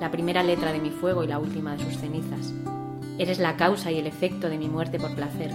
la 0.00 0.10
primera 0.10 0.42
letra 0.42 0.72
de 0.72 0.80
mi 0.80 0.90
fuego 0.90 1.24
y 1.24 1.28
la 1.28 1.38
última 1.38 1.76
de 1.76 1.84
sus 1.84 1.98
cenizas. 1.98 2.52
Eres 3.18 3.38
la 3.38 3.56
causa 3.56 3.92
y 3.92 3.98
el 3.98 4.06
efecto 4.06 4.48
de 4.48 4.58
mi 4.58 4.68
muerte 4.68 4.98
por 4.98 5.14
placer, 5.14 5.52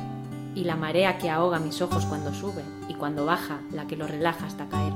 y 0.56 0.64
la 0.64 0.76
marea 0.76 1.18
que 1.18 1.30
ahoga 1.30 1.60
mis 1.60 1.82
ojos 1.82 2.06
cuando 2.06 2.34
sube 2.34 2.64
y 2.88 2.94
cuando 2.94 3.26
baja 3.26 3.60
la 3.72 3.86
que 3.86 3.98
lo 3.98 4.08
relaja 4.08 4.46
hasta 4.46 4.68
caer. 4.68 4.94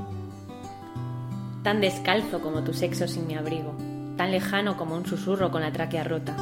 Tan 1.62 1.80
descalzo 1.80 2.40
como 2.40 2.62
tu 2.64 2.74
sexo 2.74 3.06
sin 3.06 3.26
mi 3.26 3.34
abrigo, 3.34 3.74
tan 4.16 4.30
lejano 4.30 4.76
como 4.76 4.96
un 4.96 5.06
susurro 5.06 5.50
con 5.50 5.62
la 5.62 5.72
tráquea 5.72 6.04
rota. 6.04 6.36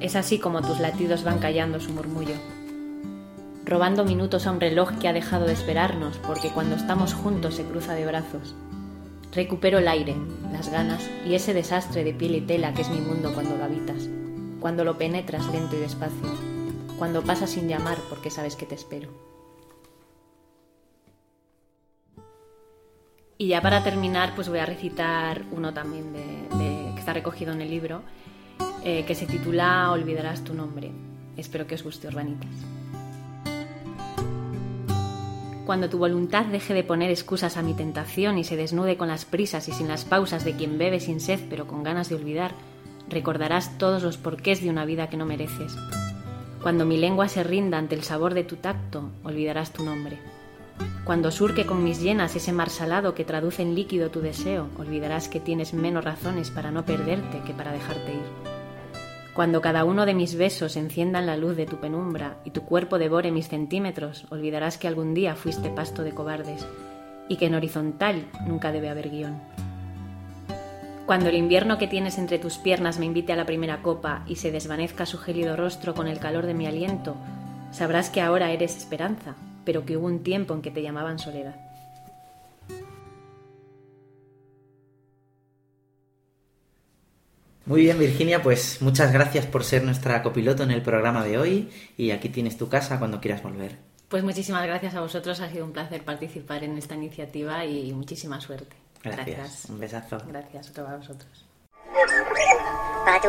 Es 0.00 0.16
así 0.16 0.38
como 0.38 0.62
tus 0.62 0.80
latidos 0.80 1.24
van 1.24 1.38
callando 1.38 1.80
su 1.80 1.92
murmullo, 1.92 2.34
robando 3.64 4.04
minutos 4.04 4.46
a 4.46 4.52
un 4.52 4.60
reloj 4.60 4.92
que 4.98 5.08
ha 5.08 5.12
dejado 5.12 5.46
de 5.46 5.52
esperarnos 5.52 6.18
porque 6.18 6.50
cuando 6.50 6.76
estamos 6.76 7.14
juntos 7.14 7.54
se 7.54 7.64
cruza 7.64 7.94
de 7.94 8.06
brazos 8.06 8.54
Recupero 9.34 9.78
el 9.78 9.88
aire, 9.88 10.14
las 10.52 10.70
ganas 10.70 11.10
y 11.26 11.34
ese 11.34 11.54
desastre 11.54 12.04
de 12.04 12.14
piel 12.14 12.36
y 12.36 12.40
tela 12.40 12.72
que 12.72 12.82
es 12.82 12.88
mi 12.88 13.00
mundo 13.00 13.32
cuando 13.34 13.56
lo 13.56 13.64
habitas, 13.64 14.08
cuando 14.60 14.84
lo 14.84 14.96
penetras 14.96 15.52
lento 15.52 15.74
y 15.74 15.80
despacio, 15.80 16.32
cuando 16.98 17.22
pasas 17.22 17.50
sin 17.50 17.66
llamar 17.66 17.98
porque 18.08 18.30
sabes 18.30 18.54
que 18.54 18.64
te 18.64 18.76
espero. 18.76 19.10
Y 23.36 23.48
ya 23.48 23.60
para 23.60 23.82
terminar, 23.82 24.36
pues 24.36 24.48
voy 24.48 24.60
a 24.60 24.66
recitar 24.66 25.42
uno 25.50 25.74
también 25.74 26.12
de, 26.12 26.92
que 26.94 27.00
está 27.00 27.12
recogido 27.12 27.52
en 27.52 27.60
el 27.60 27.70
libro, 27.70 28.02
eh, 28.84 29.04
que 29.06 29.14
se 29.14 29.26
titula 29.26 29.90
Olvidarás 29.90 30.44
tu 30.44 30.54
nombre. 30.54 30.92
Espero 31.36 31.66
que 31.66 31.74
os 31.74 31.82
guste, 31.82 32.06
urbanitas. 32.06 32.50
Cuando 35.66 35.88
tu 35.88 35.96
voluntad 35.96 36.44
deje 36.44 36.74
de 36.74 36.84
poner 36.84 37.10
excusas 37.10 37.56
a 37.56 37.62
mi 37.62 37.72
tentación 37.72 38.36
y 38.36 38.44
se 38.44 38.56
desnude 38.56 38.98
con 38.98 39.08
las 39.08 39.24
prisas 39.24 39.66
y 39.68 39.72
sin 39.72 39.88
las 39.88 40.04
pausas 40.04 40.44
de 40.44 40.52
quien 40.52 40.76
bebe 40.76 41.00
sin 41.00 41.20
sed 41.20 41.40
pero 41.48 41.66
con 41.66 41.82
ganas 41.82 42.10
de 42.10 42.16
olvidar, 42.16 42.52
recordarás 43.08 43.78
todos 43.78 44.02
los 44.02 44.18
porqués 44.18 44.62
de 44.62 44.68
una 44.68 44.84
vida 44.84 45.08
que 45.08 45.16
no 45.16 45.24
mereces. 45.24 45.74
Cuando 46.62 46.84
mi 46.84 46.98
lengua 46.98 47.28
se 47.28 47.42
rinda 47.42 47.78
ante 47.78 47.94
el 47.94 48.02
sabor 48.02 48.34
de 48.34 48.44
tu 48.44 48.56
tacto, 48.56 49.10
olvidarás 49.22 49.72
tu 49.72 49.82
nombre. 49.82 50.18
Cuando 51.04 51.30
surque 51.30 51.64
con 51.64 51.82
mis 51.82 52.02
llenas 52.02 52.36
ese 52.36 52.52
mar 52.52 52.68
salado 52.68 53.14
que 53.14 53.24
traduce 53.24 53.62
en 53.62 53.74
líquido 53.74 54.10
tu 54.10 54.20
deseo, 54.20 54.68
olvidarás 54.78 55.28
que 55.28 55.40
tienes 55.40 55.72
menos 55.72 56.04
razones 56.04 56.50
para 56.50 56.70
no 56.70 56.84
perderte 56.84 57.40
que 57.46 57.54
para 57.54 57.72
dejarte 57.72 58.12
ir. 58.12 58.43
Cuando 59.34 59.60
cada 59.60 59.84
uno 59.84 60.06
de 60.06 60.14
mis 60.14 60.36
besos 60.36 60.76
encienda 60.76 61.20
la 61.20 61.36
luz 61.36 61.56
de 61.56 61.66
tu 61.66 61.78
penumbra 61.78 62.36
y 62.44 62.50
tu 62.50 62.62
cuerpo 62.62 62.98
devore 62.98 63.32
mis 63.32 63.48
centímetros, 63.48 64.26
olvidarás 64.30 64.78
que 64.78 64.86
algún 64.86 65.12
día 65.12 65.34
fuiste 65.34 65.70
pasto 65.70 66.04
de 66.04 66.12
cobardes 66.12 66.64
y 67.28 67.36
que 67.36 67.46
en 67.46 67.56
horizontal 67.56 68.26
nunca 68.46 68.70
debe 68.70 68.88
haber 68.88 69.10
guion. 69.10 69.40
Cuando 71.04 71.30
el 71.30 71.34
invierno 71.34 71.78
que 71.78 71.88
tienes 71.88 72.16
entre 72.16 72.38
tus 72.38 72.58
piernas 72.58 73.00
me 73.00 73.06
invite 73.06 73.32
a 73.32 73.36
la 73.36 73.44
primera 73.44 73.82
copa 73.82 74.22
y 74.28 74.36
se 74.36 74.52
desvanezca 74.52 75.04
su 75.04 75.18
gélido 75.18 75.56
rostro 75.56 75.94
con 75.94 76.06
el 76.06 76.20
calor 76.20 76.46
de 76.46 76.54
mi 76.54 76.68
aliento, 76.68 77.16
sabrás 77.72 78.10
que 78.10 78.20
ahora 78.20 78.52
eres 78.52 78.76
esperanza, 78.76 79.34
pero 79.64 79.84
que 79.84 79.96
hubo 79.96 80.06
un 80.06 80.22
tiempo 80.22 80.54
en 80.54 80.62
que 80.62 80.70
te 80.70 80.80
llamaban 80.80 81.18
soledad. 81.18 81.56
Muy 87.66 87.80
bien, 87.80 87.98
Virginia, 87.98 88.42
pues 88.42 88.82
muchas 88.82 89.10
gracias 89.10 89.46
por 89.46 89.64
ser 89.64 89.84
nuestra 89.84 90.22
copiloto 90.22 90.62
en 90.62 90.70
el 90.70 90.82
programa 90.82 91.24
de 91.24 91.38
hoy 91.38 91.70
y 91.96 92.10
aquí 92.10 92.28
tienes 92.28 92.58
tu 92.58 92.68
casa 92.68 92.98
cuando 92.98 93.20
quieras 93.20 93.42
volver. 93.42 93.78
Pues 94.08 94.22
muchísimas 94.22 94.66
gracias 94.66 94.94
a 94.94 95.00
vosotros, 95.00 95.40
ha 95.40 95.50
sido 95.50 95.64
un 95.64 95.72
placer 95.72 96.04
participar 96.04 96.62
en 96.62 96.76
esta 96.76 96.94
iniciativa 96.94 97.64
y 97.64 97.90
muchísima 97.94 98.38
suerte. 98.40 98.76
Gracias. 99.02 99.64
Un 99.70 99.80
besazo. 99.80 100.18
Gracias, 100.28 100.70
otro 100.70 100.84
para 100.84 100.98
vosotros. 100.98 101.46
Para 103.04 103.20
tú. 103.22 103.28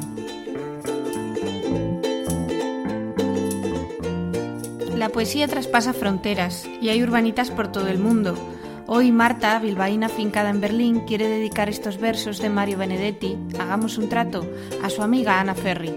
La 4.94 5.08
poesía 5.08 5.48
traspasa 5.48 5.94
fronteras 5.94 6.68
y 6.82 6.90
hay 6.90 7.02
urbanitas 7.02 7.50
por 7.50 7.72
todo 7.72 7.88
el 7.88 7.98
mundo. 7.98 8.34
Hoy 8.86 9.10
Marta, 9.10 9.58
bilbaína 9.58 10.10
fincada 10.10 10.50
en 10.50 10.60
Berlín, 10.60 11.06
quiere 11.06 11.30
dedicar 11.30 11.70
estos 11.70 11.98
versos 11.98 12.40
de 12.40 12.50
Mario 12.50 12.76
Benedetti, 12.76 13.38
Hagamos 13.58 13.96
un 13.96 14.10
trato, 14.10 14.46
a 14.82 14.90
su 14.90 15.02
amiga 15.02 15.40
Ana 15.40 15.54
Ferri. 15.54 15.94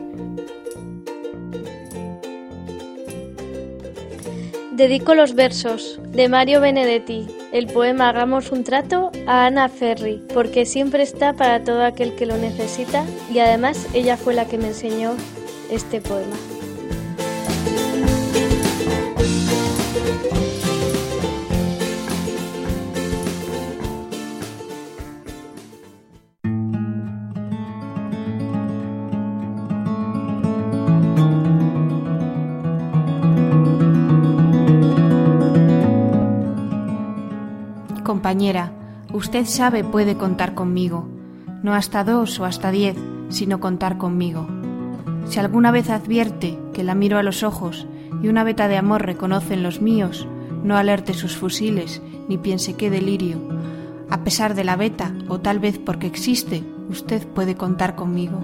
Dedico 4.79 5.13
los 5.13 5.35
versos 5.35 5.99
de 6.13 6.29
Mario 6.29 6.61
Benedetti, 6.61 7.27
el 7.51 7.67
poema 7.67 8.07
Hagamos 8.07 8.49
un 8.53 8.63
trato 8.63 9.11
a 9.27 9.45
Ana 9.45 9.67
Ferri, 9.67 10.23
porque 10.33 10.65
siempre 10.65 11.03
está 11.03 11.33
para 11.33 11.65
todo 11.65 11.83
aquel 11.83 12.15
que 12.15 12.25
lo 12.25 12.37
necesita 12.37 13.03
y 13.29 13.39
además 13.39 13.89
ella 13.93 14.15
fue 14.15 14.33
la 14.33 14.47
que 14.47 14.57
me 14.57 14.67
enseñó 14.67 15.17
este 15.69 15.99
poema. 15.99 16.37
Compañera, 38.19 38.73
usted 39.13 39.45
sabe 39.45 39.85
puede 39.85 40.17
contar 40.17 40.53
conmigo, 40.53 41.07
no 41.63 41.73
hasta 41.73 42.03
dos 42.03 42.37
o 42.41 42.43
hasta 42.43 42.69
diez, 42.69 42.97
sino 43.29 43.61
contar 43.61 43.97
conmigo. 43.97 44.45
Si 45.29 45.39
alguna 45.39 45.71
vez 45.71 45.89
advierte 45.89 46.59
que 46.73 46.83
la 46.83 46.95
miro 46.95 47.17
a 47.17 47.23
los 47.23 47.43
ojos 47.43 47.87
y 48.21 48.27
una 48.27 48.43
veta 48.43 48.67
de 48.67 48.75
amor 48.75 49.05
reconoce 49.05 49.53
en 49.53 49.63
los 49.63 49.79
míos, 49.79 50.27
no 50.65 50.75
alerte 50.75 51.13
sus 51.13 51.37
fusiles 51.37 52.01
ni 52.27 52.37
piense 52.37 52.75
qué 52.75 52.89
delirio. 52.89 53.37
A 54.09 54.25
pesar 54.25 54.53
de 54.53 54.65
la 54.65 54.75
veta, 54.75 55.13
o 55.29 55.39
tal 55.39 55.59
vez 55.59 55.79
porque 55.79 56.07
existe, 56.07 56.61
usted 56.89 57.25
puede 57.25 57.55
contar 57.55 57.95
conmigo. 57.95 58.41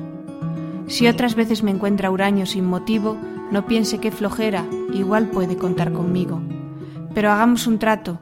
Si 0.88 1.05
otras 1.09 1.35
veces 1.35 1.63
me 1.63 1.71
encuentra 1.71 2.11
huraño 2.11 2.45
sin 2.45 2.63
motivo, 2.63 3.17
no 3.51 3.65
piense 3.65 3.99
qué 3.99 4.09
flojera, 4.09 4.63
igual 4.93 5.27
puede 5.27 5.57
contar 5.57 5.91
conmigo. 5.91 6.39
Pero 7.13 7.29
hagamos 7.29 7.67
un 7.67 7.77
trato, 7.77 8.21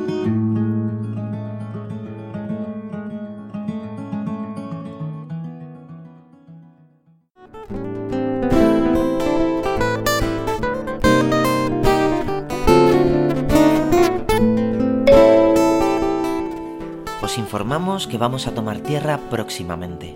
Informamos 17.51 18.07
que 18.07 18.17
vamos 18.17 18.47
a 18.47 18.53
tomar 18.53 18.79
tierra 18.79 19.19
próximamente. 19.29 20.15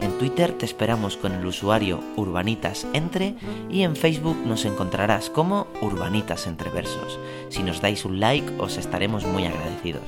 en 0.00 0.18
Twitter 0.18 0.52
te 0.52 0.64
esperamos 0.64 1.16
con 1.16 1.32
el 1.32 1.46
usuario 1.46 2.00
UrbanitasEntre 2.16 3.34
y 3.70 3.82
en 3.82 3.96
Facebook 3.96 4.36
nos 4.46 4.64
encontrarás 4.64 5.30
como 5.30 5.66
Urbanitas 5.80 6.46
Entre 6.46 6.70
Versos. 6.70 7.18
Si 7.48 7.62
nos 7.62 7.80
dais 7.80 8.04
un 8.04 8.20
like 8.20 8.52
os 8.58 8.76
estaremos 8.76 9.24
muy 9.24 9.46
agradecidos. 9.46 10.04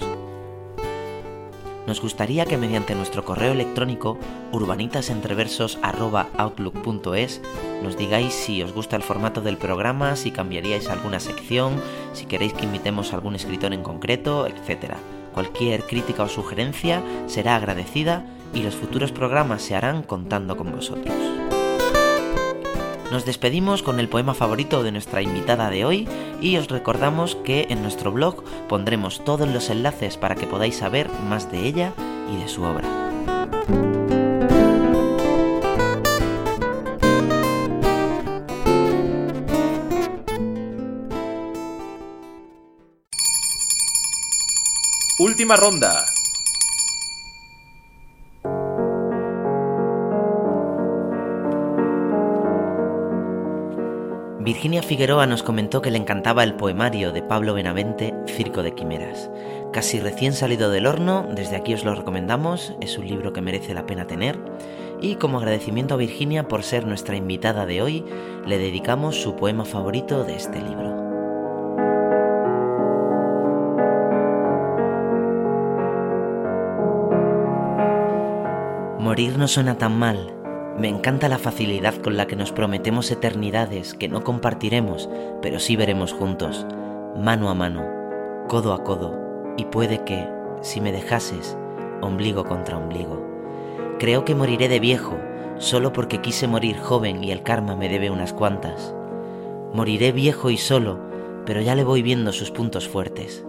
Nos 1.88 2.00
gustaría 2.02 2.44
que 2.44 2.58
mediante 2.58 2.94
nuestro 2.94 3.24
correo 3.24 3.52
electrónico 3.52 4.18
urbanitasentreversos@outlook.es 4.52 7.40
nos 7.82 7.96
digáis 7.96 8.34
si 8.34 8.62
os 8.62 8.74
gusta 8.74 8.96
el 8.96 9.02
formato 9.02 9.40
del 9.40 9.56
programa, 9.56 10.14
si 10.14 10.30
cambiaríais 10.30 10.90
alguna 10.90 11.18
sección, 11.18 11.80
si 12.12 12.26
queréis 12.26 12.52
que 12.52 12.66
invitemos 12.66 13.12
a 13.12 13.16
algún 13.16 13.36
escritor 13.36 13.72
en 13.72 13.82
concreto, 13.82 14.46
etc. 14.46 14.96
Cualquier 15.32 15.84
crítica 15.84 16.24
o 16.24 16.28
sugerencia 16.28 17.02
será 17.26 17.56
agradecida 17.56 18.26
y 18.54 18.62
los 18.62 18.74
futuros 18.74 19.12
programas 19.12 19.62
se 19.62 19.74
harán 19.74 20.02
contando 20.02 20.56
con 20.56 20.72
vosotros. 20.72 21.14
Nos 23.10 23.24
despedimos 23.24 23.82
con 23.82 24.00
el 24.00 24.08
poema 24.08 24.34
favorito 24.34 24.82
de 24.82 24.92
nuestra 24.92 25.22
invitada 25.22 25.70
de 25.70 25.84
hoy 25.86 26.06
y 26.42 26.58
os 26.58 26.68
recordamos 26.68 27.36
que 27.36 27.66
en 27.70 27.80
nuestro 27.80 28.12
blog 28.12 28.44
pondremos 28.68 29.24
todos 29.24 29.48
los 29.48 29.70
enlaces 29.70 30.18
para 30.18 30.34
que 30.34 30.46
podáis 30.46 30.76
saber 30.76 31.08
más 31.28 31.50
de 31.50 31.66
ella 31.66 31.94
y 32.30 32.36
de 32.36 32.48
su 32.48 32.62
obra. 32.62 32.86
Última 45.18 45.56
ronda. 45.56 46.17
Virginia 54.58 54.82
Figueroa 54.82 55.24
nos 55.24 55.44
comentó 55.44 55.80
que 55.82 55.92
le 55.92 55.98
encantaba 55.98 56.42
el 56.42 56.54
poemario 56.54 57.12
de 57.12 57.22
Pablo 57.22 57.54
Benavente, 57.54 58.12
Circo 58.26 58.64
de 58.64 58.74
Quimeras. 58.74 59.30
Casi 59.72 60.00
recién 60.00 60.32
salido 60.32 60.68
del 60.68 60.88
horno, 60.88 61.24
desde 61.32 61.54
aquí 61.54 61.74
os 61.74 61.84
lo 61.84 61.94
recomendamos, 61.94 62.74
es 62.80 62.98
un 62.98 63.06
libro 63.06 63.32
que 63.32 63.40
merece 63.40 63.72
la 63.72 63.86
pena 63.86 64.08
tener. 64.08 64.36
y 65.00 65.14
como 65.14 65.38
agradecimiento 65.38 65.94
a 65.94 65.96
Virginia 65.96 66.48
por 66.48 66.64
ser 66.64 66.88
nuestra 66.88 67.14
invitada 67.14 67.66
de 67.66 67.82
hoy, 67.82 68.04
le 68.48 68.58
dedicamos 68.58 69.22
su 69.22 69.36
poema 69.36 69.64
favorito 69.64 70.24
de 70.24 70.34
este 70.34 70.60
libro. 70.60 70.88
Morir 78.98 79.38
no 79.38 79.46
suena 79.46 79.78
tan 79.78 79.96
mal. 79.96 80.37
Me 80.78 80.86
encanta 80.86 81.28
la 81.28 81.38
facilidad 81.38 81.94
con 81.96 82.16
la 82.16 82.28
que 82.28 82.36
nos 82.36 82.52
prometemos 82.52 83.10
eternidades 83.10 83.94
que 83.94 84.08
no 84.08 84.22
compartiremos, 84.22 85.10
pero 85.42 85.58
sí 85.58 85.74
veremos 85.74 86.12
juntos, 86.12 86.68
mano 87.16 87.50
a 87.50 87.54
mano, 87.54 87.84
codo 88.46 88.72
a 88.72 88.84
codo, 88.84 89.12
y 89.56 89.64
puede 89.64 90.04
que, 90.04 90.28
si 90.60 90.80
me 90.80 90.92
dejases, 90.92 91.58
ombligo 92.00 92.44
contra 92.44 92.78
ombligo. 92.78 93.20
Creo 93.98 94.24
que 94.24 94.36
moriré 94.36 94.68
de 94.68 94.78
viejo, 94.78 95.16
solo 95.56 95.92
porque 95.92 96.20
quise 96.20 96.46
morir 96.46 96.78
joven 96.78 97.24
y 97.24 97.32
el 97.32 97.42
karma 97.42 97.74
me 97.74 97.88
debe 97.88 98.10
unas 98.10 98.32
cuantas. 98.32 98.94
Moriré 99.74 100.12
viejo 100.12 100.48
y 100.48 100.58
solo, 100.58 101.00
pero 101.44 101.60
ya 101.60 101.74
le 101.74 101.82
voy 101.82 102.02
viendo 102.02 102.30
sus 102.32 102.52
puntos 102.52 102.86
fuertes. 102.86 103.44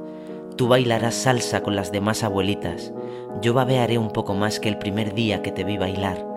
Tú 0.56 0.68
bailarás 0.68 1.13
salsa 1.13 1.62
con 1.62 1.76
las 1.76 1.92
demás 1.92 2.24
abuelitas, 2.24 2.92
yo 3.39 3.54
babearé 3.54 4.00
un 4.00 4.10
poco 4.10 4.34
más 4.34 4.60
que 4.60 4.68
el 4.68 4.80
primer 4.80 5.13
día 5.13 5.44
que 5.44 5.52
te 5.52 5.63
vi 5.63 5.78
bailar, 5.78 6.29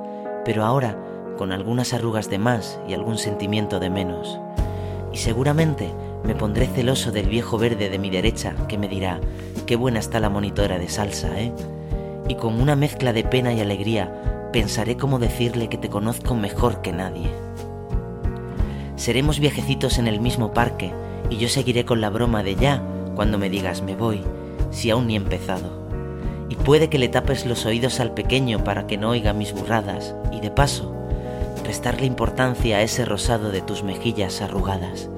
pero 0.45 0.65
ahora 0.65 0.97
con 1.37 1.53
algunas 1.53 1.93
arrugas 1.93 2.29
de 2.31 2.39
más 2.39 2.79
y 2.89 2.95
algún 2.95 3.19
sentimiento 3.19 3.81
de 3.81 3.91
menos. 3.91 4.39
Y 5.13 5.19
seguramente 5.19 5.91
me 6.25 6.35
pondré 6.35 6.67
celoso 6.67 7.11
del 7.11 7.29
viejo 7.29 7.59
verde 7.59 7.91
de 7.91 7.99
mi 7.99 8.11
derecha 8.11 8.55
que 8.69 8.79
me 8.79 8.89
dirá, 8.89 9.21
qué 9.67 9.77
buena 9.77 9.99
está 9.99 10.21
la 10.21 10.31
monitora 10.31 10.79
de 10.79 10.89
salsa, 10.89 11.39
¿eh? 11.41 11.53
y 12.29 12.37
con 12.37 12.61
una 12.61 12.77
mezcla 12.77 13.13
de 13.13 13.25
pena 13.25 13.53
y 13.53 13.61
alegría 13.61 14.49
pensaré 14.53 14.97
cómo 14.97 15.19
decirle 15.19 15.69
que 15.69 15.79
te 15.79 15.89
conozco 15.89 16.35
mejor 16.35 16.83
que 16.83 16.93
nadie. 16.93 17.31
Seremos 18.97 19.41
viejecitos 19.41 19.99
en 19.99 20.07
el 20.07 20.21
mismo 20.21 20.53
parque 20.53 20.93
y 21.31 21.39
yo 21.39 21.49
seguiré 21.49 21.85
con 21.85 22.01
la 22.01 22.11
broma 22.11 22.43
de 22.43 22.55
ya 22.55 22.83
cuando 23.17 23.39
me 23.39 23.51
digas 23.51 23.83
me 23.83 23.97
voy, 23.97 24.23
si 24.71 24.91
aún 24.91 25.09
ni 25.09 25.15
he 25.15 25.17
empezado. 25.17 25.82
Y 26.53 26.55
puede 26.55 26.91
que 26.91 26.99
le 26.99 27.09
tapes 27.09 27.47
los 27.47 27.65
oídos 27.65 27.99
al 27.99 28.13
pequeño 28.13 28.63
para 28.63 28.87
que 28.87 28.99
no 28.99 29.09
oiga 29.09 29.33
mis 29.33 29.55
burradas 29.55 30.15
y 30.31 30.41
de 30.41 30.51
paso, 30.51 30.95
restarle 31.65 32.05
importancia 32.05 32.77
a 32.77 32.83
ese 32.83 33.07
rosado 33.07 33.51
de 33.51 33.63
tus 33.63 33.83
mejillas 33.83 34.43
arrugadas. 34.43 35.09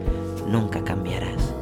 Nunca 0.47 0.85
cambiarás 0.85 1.53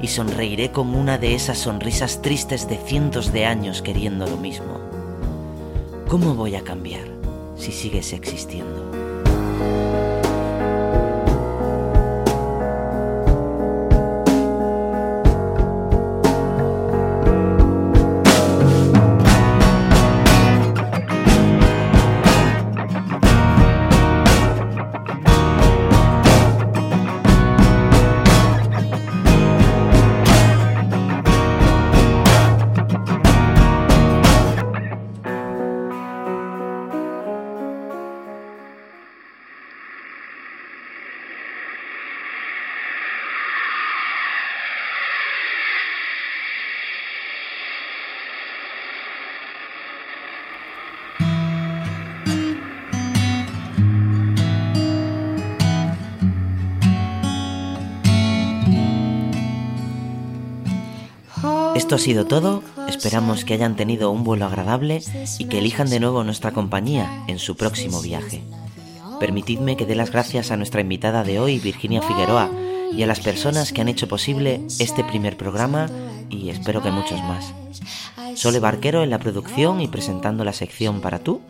y 0.00 0.08
sonreiré 0.08 0.72
con 0.72 0.94
una 0.94 1.18
de 1.18 1.34
esas 1.34 1.58
sonrisas 1.58 2.22
tristes 2.22 2.66
de 2.66 2.78
cientos 2.78 3.30
de 3.30 3.44
años 3.44 3.82
queriendo 3.82 4.26
lo 4.26 4.38
mismo. 4.38 4.80
¿Cómo 6.08 6.34
voy 6.34 6.54
a 6.54 6.64
cambiar 6.64 7.04
si 7.58 7.72
sigues 7.72 8.14
existiendo? 8.14 8.89
Esto 61.90 61.96
ha 61.96 62.04
sido 62.04 62.24
todo, 62.24 62.62
esperamos 62.86 63.44
que 63.44 63.52
hayan 63.52 63.74
tenido 63.74 64.12
un 64.12 64.22
vuelo 64.22 64.46
agradable 64.46 65.02
y 65.40 65.46
que 65.46 65.58
elijan 65.58 65.90
de 65.90 65.98
nuevo 65.98 66.22
nuestra 66.22 66.52
compañía 66.52 67.24
en 67.26 67.40
su 67.40 67.56
próximo 67.56 68.00
viaje. 68.00 68.44
Permitidme 69.18 69.76
que 69.76 69.86
dé 69.86 69.96
las 69.96 70.12
gracias 70.12 70.52
a 70.52 70.56
nuestra 70.56 70.82
invitada 70.82 71.24
de 71.24 71.40
hoy, 71.40 71.58
Virginia 71.58 72.00
Figueroa, 72.00 72.48
y 72.92 73.02
a 73.02 73.08
las 73.08 73.18
personas 73.18 73.72
que 73.72 73.80
han 73.80 73.88
hecho 73.88 74.06
posible 74.06 74.60
este 74.78 75.02
primer 75.02 75.36
programa 75.36 75.88
y 76.28 76.50
espero 76.50 76.80
que 76.80 76.92
muchos 76.92 77.20
más. 77.24 77.52
Sole 78.36 78.60
Barquero 78.60 79.02
en 79.02 79.10
la 79.10 79.18
producción 79.18 79.80
y 79.80 79.88
presentando 79.88 80.44
la 80.44 80.52
sección 80.52 81.00
para 81.00 81.18
tú. 81.18 81.40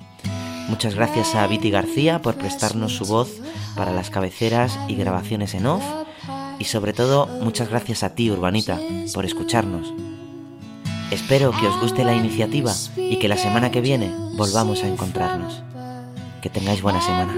Muchas 0.71 0.95
gracias 0.95 1.35
a 1.35 1.47
Viti 1.49 1.71
García 1.71 2.23
por 2.23 2.37
prestarnos 2.37 2.97
su 2.97 3.05
voz 3.05 3.29
para 3.77 3.93
las 3.93 4.09
cabeceras 4.09 4.79
y 4.89 4.95
grabaciones 4.95 5.53
en 5.53 5.67
off. 5.67 5.85
Y 6.59 6.65
sobre 6.65 6.95
todo, 6.95 7.27
muchas 7.27 7.69
gracias 7.69 8.03
a 8.03 8.15
ti, 8.15 8.31
Urbanita, 8.31 8.81
por 9.13 9.27
escucharnos. 9.27 9.93
Espero 11.11 11.51
que 11.51 11.67
os 11.67 11.81
guste 11.81 12.05
la 12.05 12.15
iniciativa 12.15 12.73
y 12.97 13.19
que 13.19 13.27
la 13.29 13.37
semana 13.37 13.71
que 13.71 13.81
viene 13.81 14.13
volvamos 14.37 14.85
a 14.85 14.89
encontrarnos. 14.89 15.63
Que 16.41 16.49
tengáis 16.49 16.83
buena 16.83 17.01
semana. 17.01 17.35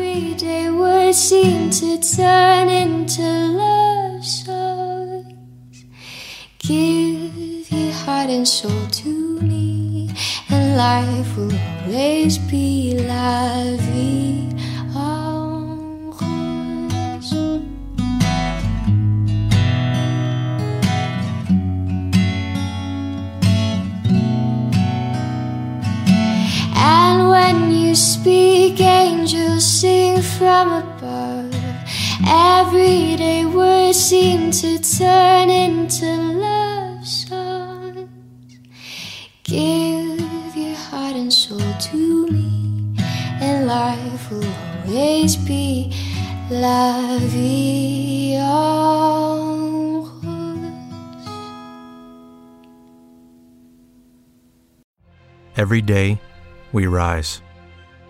Speak, 28.23 28.79
angels 28.81 29.67
sing 29.67 30.23
from 30.23 30.69
above. 30.69 31.53
Everyday 32.25 33.45
words 33.45 33.99
seem 33.99 34.53
to 34.53 34.79
turn 34.79 35.51
into 35.51 36.07
love 36.47 37.05
songs. 37.05 38.09
Give 39.43 40.55
your 40.55 40.77
heart 40.87 41.17
and 41.17 41.33
soul 41.33 41.73
to 41.91 42.27
me, 42.29 42.95
and 43.41 43.67
life 43.67 44.31
will 44.31 44.55
always 44.87 45.35
be 45.35 45.93
la 46.49 47.19
vie. 47.19 47.73
Every 55.57 55.83
day, 55.83 56.19
we 56.73 56.87
rise 56.87 57.43